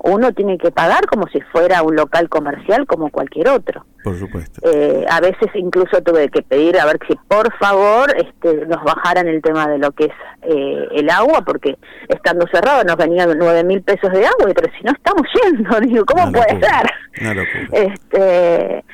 Uno 0.00 0.32
tiene 0.32 0.58
que 0.58 0.70
pagar 0.70 1.06
como 1.06 1.26
si 1.28 1.40
fuera 1.40 1.82
un 1.82 1.96
local 1.96 2.28
comercial 2.28 2.86
como 2.86 3.10
cualquier 3.10 3.48
otro. 3.48 3.84
Por 4.04 4.16
supuesto. 4.16 4.60
Eh, 4.64 5.04
a 5.10 5.20
veces 5.20 5.48
incluso 5.54 6.00
tuve 6.02 6.28
que 6.28 6.42
pedir 6.42 6.78
a 6.78 6.86
ver 6.86 6.98
si 7.08 7.16
por 7.26 7.52
favor 7.56 8.14
este, 8.16 8.66
nos 8.66 8.82
bajaran 8.84 9.26
el 9.26 9.42
tema 9.42 9.66
de 9.68 9.78
lo 9.78 9.90
que 9.92 10.04
es 10.04 10.12
eh, 10.42 10.88
el 10.92 11.10
agua, 11.10 11.42
porque 11.44 11.76
estando 12.08 12.46
cerrado 12.52 12.84
nos 12.84 12.96
venían 12.96 13.36
nueve 13.36 13.64
mil 13.64 13.82
pesos 13.82 14.10
de 14.12 14.24
agua, 14.24 14.52
pero 14.54 14.72
si 14.76 14.84
no 14.84 14.92
estamos 14.92 15.22
yendo, 15.42 15.80
digo, 15.80 16.04
¿cómo 16.04 16.32
puede 16.32 16.60
ser? 16.60 16.90
Este, 17.72 18.84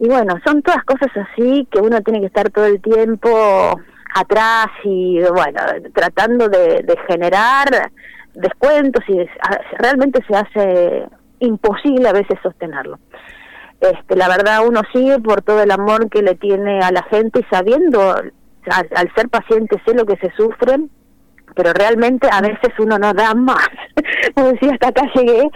y 0.00 0.08
bueno, 0.08 0.34
son 0.46 0.62
todas 0.62 0.82
cosas 0.84 1.10
así 1.14 1.66
que 1.70 1.80
uno 1.80 2.00
tiene 2.02 2.20
que 2.20 2.26
estar 2.26 2.48
todo 2.50 2.66
el 2.66 2.80
tiempo 2.80 3.78
atrás 4.20 4.66
y 4.84 5.20
bueno, 5.20 5.60
tratando 5.94 6.48
de, 6.48 6.84
generar 7.08 7.90
descuentos 8.34 9.02
y 9.08 9.26
realmente 9.78 10.20
se 10.28 10.36
hace 10.36 11.06
imposible 11.40 12.08
a 12.08 12.12
veces 12.12 12.38
sostenerlo. 12.42 12.98
Este, 13.80 14.16
la 14.16 14.28
verdad 14.28 14.66
uno 14.66 14.82
sigue 14.92 15.20
por 15.20 15.42
todo 15.42 15.62
el 15.62 15.70
amor 15.70 16.10
que 16.10 16.22
le 16.22 16.34
tiene 16.34 16.80
a 16.80 16.90
la 16.90 17.02
gente 17.04 17.40
y 17.40 17.54
sabiendo, 17.54 18.10
al, 18.10 19.14
ser 19.14 19.28
paciente 19.28 19.80
sé 19.86 19.94
lo 19.94 20.04
que 20.04 20.16
se 20.16 20.30
sufre, 20.36 20.78
pero 21.54 21.72
realmente 21.72 22.28
a 22.30 22.40
veces 22.40 22.72
uno 22.78 22.98
no 22.98 23.12
da 23.14 23.34
más. 23.34 23.68
Como 24.34 24.48
decía, 24.48 24.72
hasta 24.72 24.88
acá 24.88 25.02
llegué, 25.14 25.48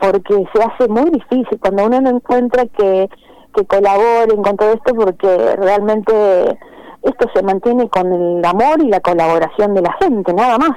porque 0.00 0.34
se 0.54 0.62
hace 0.62 0.88
muy 0.88 1.10
difícil 1.10 1.58
cuando 1.60 1.86
uno 1.86 2.00
no 2.00 2.10
encuentra 2.10 2.64
que, 2.66 3.08
que 3.54 3.64
colaboren 3.66 4.42
con 4.42 4.56
todo 4.56 4.72
esto, 4.72 4.94
porque 4.94 5.56
realmente 5.56 6.58
esto 7.04 7.28
se 7.34 7.42
mantiene 7.42 7.88
con 7.88 8.12
el 8.12 8.44
amor 8.44 8.82
y 8.82 8.88
la 8.88 9.00
colaboración 9.00 9.74
de 9.74 9.82
la 9.82 9.92
gente, 10.00 10.32
nada 10.32 10.58
más. 10.58 10.72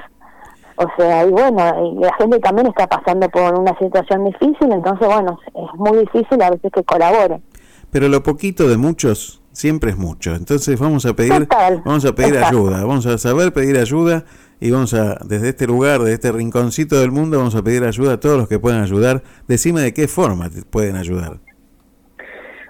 O 0.76 0.86
sea, 0.96 1.26
y 1.26 1.30
bueno, 1.30 1.58
y 1.92 1.98
la 2.00 2.14
gente 2.14 2.38
también 2.38 2.68
está 2.68 2.86
pasando 2.86 3.28
por 3.30 3.58
una 3.58 3.76
situación 3.78 4.26
difícil, 4.26 4.70
entonces 4.70 5.08
bueno, 5.08 5.40
es 5.46 5.74
muy 5.74 5.98
difícil 5.98 6.40
a 6.40 6.50
veces 6.50 6.70
que 6.72 6.84
colaboren. 6.84 7.42
Pero 7.90 8.08
lo 8.08 8.22
poquito 8.22 8.68
de 8.68 8.76
muchos 8.76 9.42
siempre 9.50 9.90
es 9.90 9.96
mucho, 9.96 10.36
entonces 10.36 10.78
vamos 10.78 11.04
a 11.04 11.14
pedir 11.14 11.48
vamos 11.84 12.04
a 12.04 12.14
pedir 12.14 12.38
ayuda, 12.38 12.84
vamos 12.84 13.06
a 13.06 13.18
saber 13.18 13.52
pedir 13.52 13.76
ayuda 13.76 14.24
y 14.60 14.70
vamos 14.70 14.94
a 14.94 15.16
desde 15.24 15.48
este 15.48 15.66
lugar, 15.66 16.02
de 16.02 16.12
este 16.12 16.30
rinconcito 16.30 17.00
del 17.00 17.10
mundo 17.10 17.38
vamos 17.38 17.56
a 17.56 17.62
pedir 17.62 17.82
ayuda 17.82 18.12
a 18.12 18.20
todos 18.20 18.38
los 18.38 18.48
que 18.48 18.60
puedan 18.60 18.82
ayudar. 18.82 19.22
Decime 19.48 19.80
de 19.80 19.92
qué 19.92 20.06
forma 20.06 20.48
pueden 20.70 20.94
ayudar. 20.94 21.38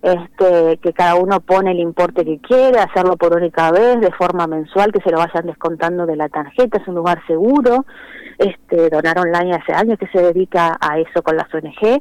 este, 0.00 0.78
que 0.78 0.92
cada 0.92 1.16
uno 1.16 1.40
pone 1.40 1.72
el 1.72 1.80
importe 1.80 2.24
que 2.24 2.38
quiere, 2.38 2.78
hacerlo 2.78 3.16
por 3.16 3.36
única 3.36 3.72
vez, 3.72 4.00
de 4.00 4.12
forma 4.12 4.46
mensual, 4.46 4.92
que 4.92 5.00
se 5.00 5.10
lo 5.10 5.18
vayan 5.18 5.46
descontando 5.46 6.06
de 6.06 6.14
la 6.14 6.28
tarjeta, 6.28 6.78
es 6.78 6.86
un 6.86 6.94
lugar 6.94 7.20
seguro. 7.26 7.84
Este, 8.38 8.88
donar 8.88 9.18
online 9.18 9.56
hace 9.56 9.72
años 9.72 9.98
que 9.98 10.06
se 10.06 10.22
dedica 10.22 10.78
a 10.80 11.00
eso 11.00 11.24
con 11.24 11.36
las 11.36 11.52
ONG 11.52 12.00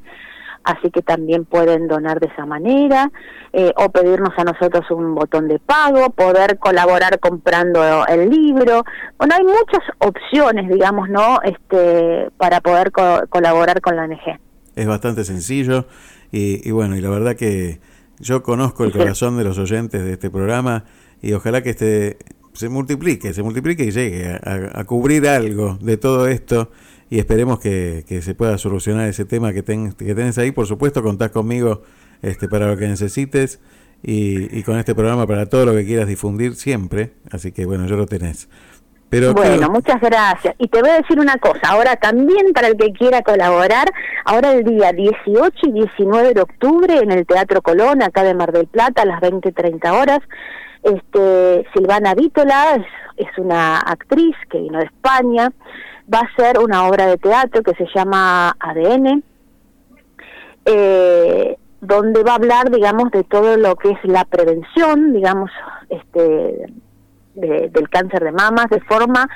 así 0.67 0.91
que 0.91 1.01
también 1.01 1.45
pueden 1.45 1.87
donar 1.87 2.19
de 2.19 2.27
esa 2.27 2.45
manera 2.45 3.09
eh, 3.53 3.71
o 3.77 3.89
pedirnos 3.89 4.33
a 4.37 4.43
nosotros 4.43 4.83
un 4.91 5.15
botón 5.15 5.47
de 5.47 5.59
pago, 5.59 6.09
poder 6.09 6.59
colaborar 6.59 7.19
comprando 7.19 8.05
el 8.05 8.29
libro. 8.29 8.83
Bueno, 9.17 9.35
hay 9.35 9.43
muchas 9.43 9.81
opciones, 9.99 10.69
digamos, 10.69 11.09
¿no? 11.09 11.39
Este, 11.41 12.29
para 12.37 12.59
poder 12.59 12.91
colaborar 12.91 13.79
con 13.79 13.95
la 13.95 14.03
ONG. 14.03 14.39
Es 14.75 14.85
bastante 14.85 15.23
sencillo 15.23 15.85
y, 16.31 16.69
bueno, 16.71 16.97
y 16.97 17.01
la 17.01 17.09
verdad 17.09 17.35
que 17.37 17.79
yo 18.19 18.43
conozco 18.43 18.83
el 18.83 18.91
corazón 18.91 19.37
de 19.37 19.45
los 19.45 19.57
oyentes 19.57 20.03
de 20.03 20.11
este 20.11 20.29
programa 20.29 20.83
y 21.21 21.31
ojalá 21.31 21.61
que 21.63 21.69
este 21.69 22.17
se 22.53 22.67
multiplique, 22.67 23.33
se 23.33 23.43
multiplique 23.43 23.85
y 23.85 23.91
llegue 23.91 24.27
a, 24.27 24.79
a 24.79 24.83
cubrir 24.83 25.27
algo 25.27 25.77
de 25.79 25.95
todo 25.95 26.27
esto 26.27 26.71
y 27.09 27.19
esperemos 27.19 27.59
que, 27.59 28.03
se 28.21 28.35
pueda 28.35 28.57
solucionar 28.57 29.07
ese 29.07 29.25
tema 29.25 29.53
que, 29.53 29.63
ten, 29.63 29.93
que 29.93 30.13
tenés 30.15 30.37
ahí. 30.37 30.51
Por 30.51 30.67
supuesto, 30.67 31.01
contás 31.01 31.31
conmigo 31.31 31.83
este, 32.21 32.47
para 32.47 32.67
lo 32.67 32.77
que 32.77 32.87
necesites 32.87 33.59
y, 34.03 34.63
con 34.63 34.77
este 34.77 34.93
programa 34.93 35.25
para 35.25 35.47
todo 35.47 35.65
lo 35.65 35.73
que 35.73 35.85
quieras 35.85 36.07
difundir 36.07 36.55
siempre. 36.55 37.13
Así 37.31 37.51
que 37.51 37.65
bueno, 37.65 37.87
yo 37.87 37.95
lo 37.95 38.05
tenés. 38.05 38.49
Pero 39.09 39.33
bueno, 39.33 39.69
muchas 39.69 40.01
gracias. 40.01 40.53
Y 40.57 40.67
te 40.67 40.81
voy 40.81 40.89
a 40.89 40.97
decir 40.97 41.17
una 41.17 41.37
cosa, 41.37 41.61
ahora 41.69 41.95
también 41.95 42.51
para 42.53 42.67
el 42.67 42.75
que 42.75 42.91
quiera 42.91 43.21
colaborar, 43.21 43.89
ahora 44.25 44.51
el 44.51 44.65
día 44.65 44.91
18 44.91 45.55
y 45.63 45.71
19 45.71 46.33
de 46.33 46.41
octubre 46.41 46.97
en 46.97 47.11
el 47.13 47.25
Teatro 47.25 47.61
Colón, 47.61 48.01
acá 48.01 48.23
de 48.23 48.33
Mar 48.33 48.51
del 48.51 48.67
Plata, 48.67 49.03
a 49.03 49.05
las 49.05 49.21
20.30 49.21 49.91
horas, 49.93 50.19
este, 50.83 51.65
Silvana 51.73 52.15
Vítola 52.15 52.75
es, 52.75 53.27
es 53.27 53.37
una 53.37 53.77
actriz 53.79 54.35
que 54.49 54.59
vino 54.59 54.79
de 54.79 54.85
España, 54.85 55.53
va 56.13 56.19
a 56.19 56.31
hacer 56.33 56.59
una 56.59 56.87
obra 56.87 57.07
de 57.07 57.17
teatro 57.17 57.63
que 57.63 57.73
se 57.75 57.87
llama 57.93 58.55
ADN, 58.59 59.23
eh, 60.65 61.57
donde 61.81 62.23
va 62.23 62.31
a 62.31 62.35
hablar, 62.35 62.69
digamos, 62.71 63.11
de 63.11 63.23
todo 63.23 63.57
lo 63.57 63.75
que 63.75 63.91
es 63.91 63.99
la 64.03 64.25
prevención, 64.25 65.13
digamos, 65.13 65.51
este 65.89 66.73
del 67.35 67.87
cáncer 67.91 68.23
de 68.23 68.31
mamas 68.31 68.65
de 68.71 68.81
forma 68.81 69.29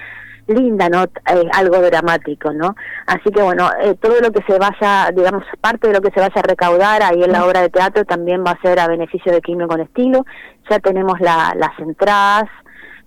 linda, 0.47 0.89
¿no? 0.89 1.03
Eh, 1.03 1.49
algo 1.53 1.79
dramático, 1.81 2.51
¿no? 2.51 2.75
Así 3.05 3.29
que 3.31 3.41
bueno, 3.41 3.69
eh, 3.79 3.95
todo 3.95 4.19
lo 4.21 4.31
que 4.31 4.41
se 4.43 4.57
vaya, 4.57 5.11
digamos, 5.15 5.43
parte 5.61 5.87
de 5.87 5.93
lo 5.93 6.01
que 6.01 6.11
se 6.11 6.19
vaya 6.19 6.33
a 6.35 6.41
recaudar 6.41 7.03
ahí 7.03 7.23
en 7.23 7.31
la 7.31 7.45
obra 7.45 7.61
de 7.61 7.69
teatro 7.69 8.03
también 8.05 8.43
va 8.45 8.51
a 8.51 8.61
ser 8.61 8.79
a 8.79 8.87
beneficio 8.87 9.31
de 9.31 9.41
Quimio 9.41 9.67
con 9.67 9.81
Estilo. 9.81 10.25
Ya 10.69 10.79
tenemos 10.79 11.19
la, 11.19 11.53
las 11.55 11.77
entradas 11.79 12.49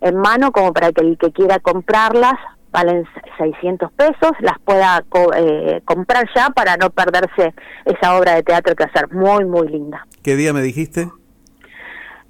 en 0.00 0.16
mano 0.16 0.52
como 0.52 0.72
para 0.72 0.92
que 0.92 1.02
el 1.02 1.18
que 1.18 1.32
quiera 1.32 1.58
comprarlas 1.58 2.34
valen 2.74 3.04
600 3.38 3.92
pesos, 3.92 4.32
las 4.40 4.58
pueda 4.64 5.04
eh, 5.36 5.80
comprar 5.84 6.28
ya 6.34 6.50
para 6.50 6.76
no 6.76 6.90
perderse 6.90 7.54
esa 7.84 8.18
obra 8.18 8.34
de 8.34 8.42
teatro 8.42 8.74
que 8.74 8.84
va 8.84 8.90
a 8.92 8.98
ser 8.98 9.14
muy, 9.14 9.44
muy 9.44 9.68
linda. 9.68 10.06
¿Qué 10.22 10.34
día 10.34 10.52
me 10.52 10.60
dijiste? 10.60 11.08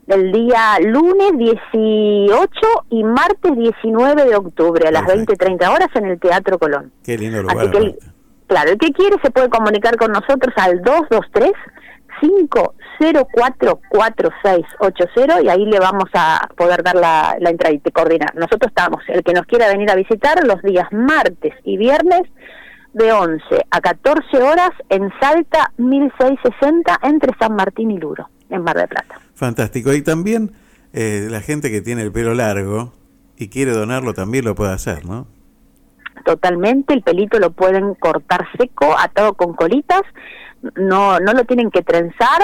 el 0.06 0.32
día 0.32 0.76
lunes 0.82 1.32
18 1.38 2.50
y 2.90 3.04
martes 3.04 3.56
19 3.56 4.26
de 4.26 4.36
octubre 4.36 4.86
a 4.86 4.90
las 4.90 5.04
20.30 5.04 5.66
horas 5.74 5.88
en 5.94 6.04
el 6.04 6.20
Teatro 6.20 6.58
Colón. 6.58 6.92
Qué 7.02 7.16
lindo 7.16 7.40
lugar. 7.40 7.70
claro, 8.46 8.72
el 8.72 8.76
que 8.76 8.92
quiere 8.92 9.16
se 9.22 9.30
puede 9.30 9.48
comunicar 9.48 9.96
con 9.96 10.12
nosotros 10.12 10.52
al 10.56 10.82
223 10.82 11.52
5044680 12.98 15.44
y 15.44 15.48
ahí 15.48 15.66
le 15.66 15.78
vamos 15.78 16.08
a 16.14 16.48
poder 16.56 16.82
dar 16.82 16.94
la, 16.94 17.36
la 17.40 17.50
entrada 17.50 17.74
y 17.74 17.78
te 17.78 17.90
coordinar. 17.90 18.34
Nosotros 18.34 18.68
estamos, 18.68 19.02
el 19.08 19.22
que 19.22 19.32
nos 19.32 19.46
quiera 19.46 19.68
venir 19.68 19.90
a 19.90 19.94
visitar 19.94 20.44
los 20.46 20.62
días 20.62 20.86
martes 20.92 21.52
y 21.64 21.76
viernes 21.76 22.22
de 22.94 23.12
11 23.12 23.42
a 23.70 23.80
14 23.80 24.42
horas 24.42 24.70
en 24.88 25.12
Salta 25.20 25.72
1660 25.76 27.00
entre 27.02 27.32
San 27.38 27.54
Martín 27.54 27.90
y 27.90 27.98
Luro, 27.98 28.28
en 28.48 28.62
Mar 28.62 28.76
del 28.76 28.88
Plata. 28.88 29.20
Fantástico. 29.34 29.92
Y 29.92 30.02
también 30.02 30.52
eh, 30.92 31.26
la 31.28 31.40
gente 31.40 31.70
que 31.70 31.82
tiene 31.82 32.02
el 32.02 32.12
pelo 32.12 32.34
largo 32.34 32.92
y 33.36 33.48
quiere 33.48 33.72
donarlo 33.72 34.14
también 34.14 34.44
lo 34.44 34.54
puede 34.54 34.72
hacer, 34.72 35.04
¿no? 35.04 35.26
Totalmente, 36.24 36.94
el 36.94 37.02
pelito 37.02 37.38
lo 37.38 37.50
pueden 37.50 37.94
cortar 37.94 38.46
seco, 38.56 38.96
atado 38.96 39.34
con 39.34 39.54
colitas, 39.54 40.02
no, 40.76 41.18
no 41.18 41.32
lo 41.32 41.44
tienen 41.44 41.70
que 41.70 41.82
trenzar 41.82 42.40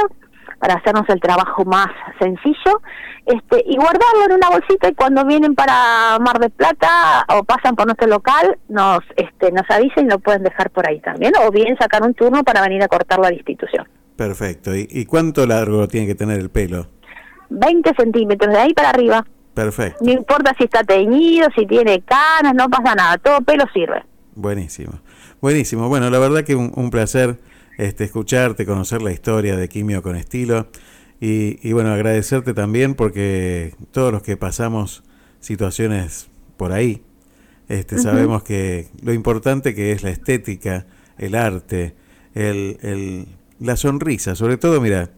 para 0.59 0.75
hacernos 0.75 1.09
el 1.09 1.21
trabajo 1.21 1.65
más 1.65 1.89
sencillo, 2.19 2.83
este, 3.27 3.63
y 3.67 3.77
guardarlo 3.77 4.25
en 4.27 4.33
una 4.33 4.51
bolsita 4.51 4.89
y 4.89 4.95
cuando 4.95 5.25
vienen 5.25 5.55
para 5.55 6.19
Mar 6.19 6.39
del 6.39 6.51
Plata 6.51 7.25
o 7.29 7.45
pasan 7.45 7.77
por 7.77 7.87
nuestro 7.87 8.09
local, 8.09 8.59
nos, 8.69 9.01
este, 9.17 9.53
nos 9.53 9.69
avisen 9.71 10.07
y 10.07 10.11
lo 10.11 10.19
pueden 10.19 10.43
dejar 10.43 10.71
por 10.71 10.89
ahí 10.89 11.01
también, 11.01 11.33
o 11.45 11.51
bien 11.51 11.77
sacar 11.79 12.03
un 12.03 12.15
turno 12.15 12.43
para 12.43 12.63
venir 12.63 12.83
a 12.83 12.89
cortarlo 12.89 13.27
a 13.27 13.31
la 13.31 13.37
institución. 13.37 13.87
Perfecto. 14.17 14.73
¿Y, 14.77 15.07
cuánto 15.07 15.47
largo 15.47 15.89
tiene 15.89 16.07
que 16.07 16.15
tener 16.15 16.39
el 16.39 16.51
pelo? 16.51 16.89
20 17.49 17.95
centímetros, 17.97 18.53
de 18.53 18.61
ahí 18.61 18.75
para 18.75 18.91
arriba. 18.91 19.25
Perfecto. 19.55 20.05
No 20.05 20.13
importa 20.13 20.55
si 20.59 20.65
está 20.65 20.85
teñido, 20.85 21.49
si 21.57 21.67
tiene 21.67 22.03
canas, 22.03 22.55
no 22.55 22.69
pasa 22.69 22.95
nada, 22.95 23.17
todo 23.17 23.41
pelo 23.41 23.65
sirve. 23.73 24.05
Buenísimo, 24.35 25.01
buenísimo. 25.41 25.89
Bueno, 25.89 26.11
la 26.11 26.19
verdad 26.19 26.45
que 26.45 26.55
un, 26.55 26.91
placer 26.91 27.39
este, 27.81 28.05
escucharte, 28.05 28.66
conocer 28.66 29.01
la 29.01 29.11
historia 29.11 29.57
de 29.57 29.71
Quimio 29.71 30.03
con 30.03 30.14
estilo. 30.14 30.69
Y, 31.19 31.73
bueno, 31.73 31.93
agradecerte 31.93 32.53
también 32.53 32.95
porque 32.95 33.75
todos 33.90 34.12
los 34.12 34.23
que 34.23 34.37
pasamos 34.37 35.03
situaciones 35.40 36.29
por 36.59 36.73
ahí, 36.73 37.03
este, 37.69 37.99
sabemos 37.99 38.43
que 38.43 38.88
lo 39.03 39.14
importante 39.14 39.75
que 39.75 39.93
es 39.93 40.03
la 40.03 40.11
estética, 40.11 40.87
el 41.19 41.35
arte, 41.35 41.95
el, 42.35 42.79
el 42.83 43.27
la 43.59 43.77
sonrisa, 43.77 44.35
sobre 44.35 44.57
todo, 44.57 44.81
mira, 44.81 45.11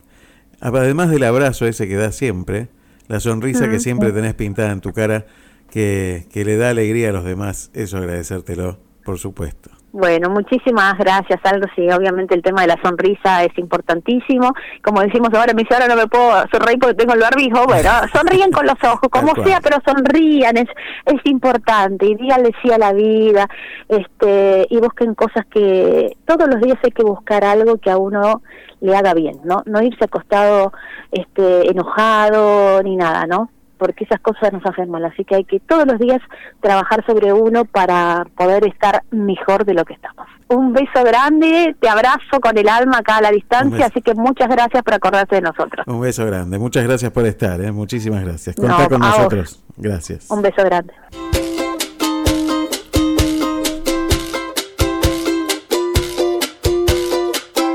además 0.61 1.11
del 1.11 1.25
abrazo 1.25 1.66
ese 1.66 1.88
que 1.88 1.96
da 1.96 2.12
siempre, 2.12 2.68
la 3.09 3.20
sonrisa 3.20 3.68
que 3.68 3.81
siempre 3.81 4.12
tenés 4.12 4.35
pintada 4.35 4.70
en 4.70 4.81
tu 4.81 4.92
cara, 4.92 5.27
que, 5.70 6.27
que 6.33 6.44
le 6.44 6.57
da 6.57 6.70
alegría 6.70 7.11
a 7.11 7.12
los 7.12 7.25
demás, 7.25 7.70
eso 7.75 7.98
agradecértelo, 7.98 8.79
por 9.05 9.18
supuesto. 9.18 9.71
Bueno, 9.92 10.31
muchísimas 10.31 10.96
gracias, 10.96 11.38
Aldo. 11.44 11.68
Sí, 11.76 11.87
obviamente 11.90 12.35
el 12.35 12.40
tema 12.42 12.62
de 12.62 12.68
la 12.68 12.81
sonrisa 12.83 13.44
es 13.44 13.57
importantísimo. 13.59 14.55
Como 14.83 15.02
decimos 15.02 15.28
ahora, 15.35 15.52
mi 15.52 15.64
ahora 15.70 15.87
no 15.87 15.96
me 15.96 16.07
puedo 16.07 16.33
sonreír 16.50 16.78
porque 16.78 16.94
tengo 16.94 17.12
el 17.12 17.20
barbijo. 17.20 17.66
Bueno, 17.66 17.90
sonríen 18.14 18.50
con 18.52 18.64
los 18.64 18.83
ojos, 18.83 19.11
como 19.11 19.35
sea, 19.44 19.61
pero 19.61 19.76
sonrían, 19.85 20.57
es, 20.57 20.68
es 21.05 21.20
importante. 21.24 22.07
Y 22.07 22.14
díganle 22.14 22.52
sí 22.62 22.72
a 22.72 22.78
la 22.78 22.94
vida, 22.94 23.46
este, 23.88 24.66
y 24.70 24.78
busquen 24.78 25.14
cosas 25.14 25.44
que 25.52 26.16
todos 26.24 26.48
los 26.48 26.62
días 26.62 26.78
hay 26.83 26.90
que 26.92 27.05
buscar 27.05 27.44
algo 27.44 27.76
que 27.76 27.90
a 27.90 27.98
uno 27.98 28.40
le 28.81 28.96
haga 28.96 29.12
bien, 29.12 29.40
¿no? 29.44 29.62
No 29.66 29.83
irse 29.83 30.05
acostado, 30.05 30.72
este, 31.11 31.70
enojado 31.70 32.83
ni 32.83 32.96
nada, 32.96 33.26
¿no? 33.26 33.50
Porque 33.83 34.05
esas 34.05 34.21
cosas 34.21 34.53
nos 34.53 34.64
hacen 34.64 34.88
mal. 34.88 35.05
Así 35.05 35.25
que 35.25 35.35
hay 35.35 35.45
que 35.45 35.59
todos 35.59 35.85
los 35.85 35.99
días 35.99 36.21
trabajar 36.61 37.05
sobre 37.05 37.33
uno 37.33 37.64
para 37.64 38.25
poder 38.37 38.64
estar 38.64 39.03
mejor 39.11 39.64
de 39.64 39.75
lo 39.75 39.85
que 39.85 39.95
estamos. 39.95 40.25
Un 40.47 40.73
beso 40.73 41.03
grande, 41.05 41.75
te 41.81 41.88
abrazo 41.88 42.38
con 42.40 42.57
el 42.57 42.68
alma 42.68 42.99
acá 42.99 43.16
a 43.16 43.23
la 43.23 43.33
distancia, 43.33 43.87
así 43.87 44.01
que 44.01 44.14
muchas 44.14 44.49
gracias 44.49 44.85
por 44.85 44.95
acordarte 44.95 45.35
de 45.35 45.42
nosotros. 45.42 45.85
Un 45.88 46.01
beso 46.01 46.25
grande, 46.25 46.61
muchas 46.61 46.85
gracias 46.85 47.11
por 47.11 47.27
estar, 47.27 47.61
¿eh? 47.61 47.73
muchísimas 47.73 48.23
gracias. 48.23 48.55
Contá 48.55 48.88
con 48.88 49.01
nosotros. 49.01 49.64
Gracias. 49.77 50.31
Un 50.31 50.42
beso 50.42 50.62
grande. 50.62 50.95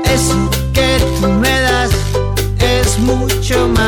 Eso 0.04 0.50
que 0.72 0.96
tú 1.20 1.28
me 1.28 1.60
das 1.60 1.90
es 2.60 2.98
mucho 3.00 3.68
más 3.76 3.87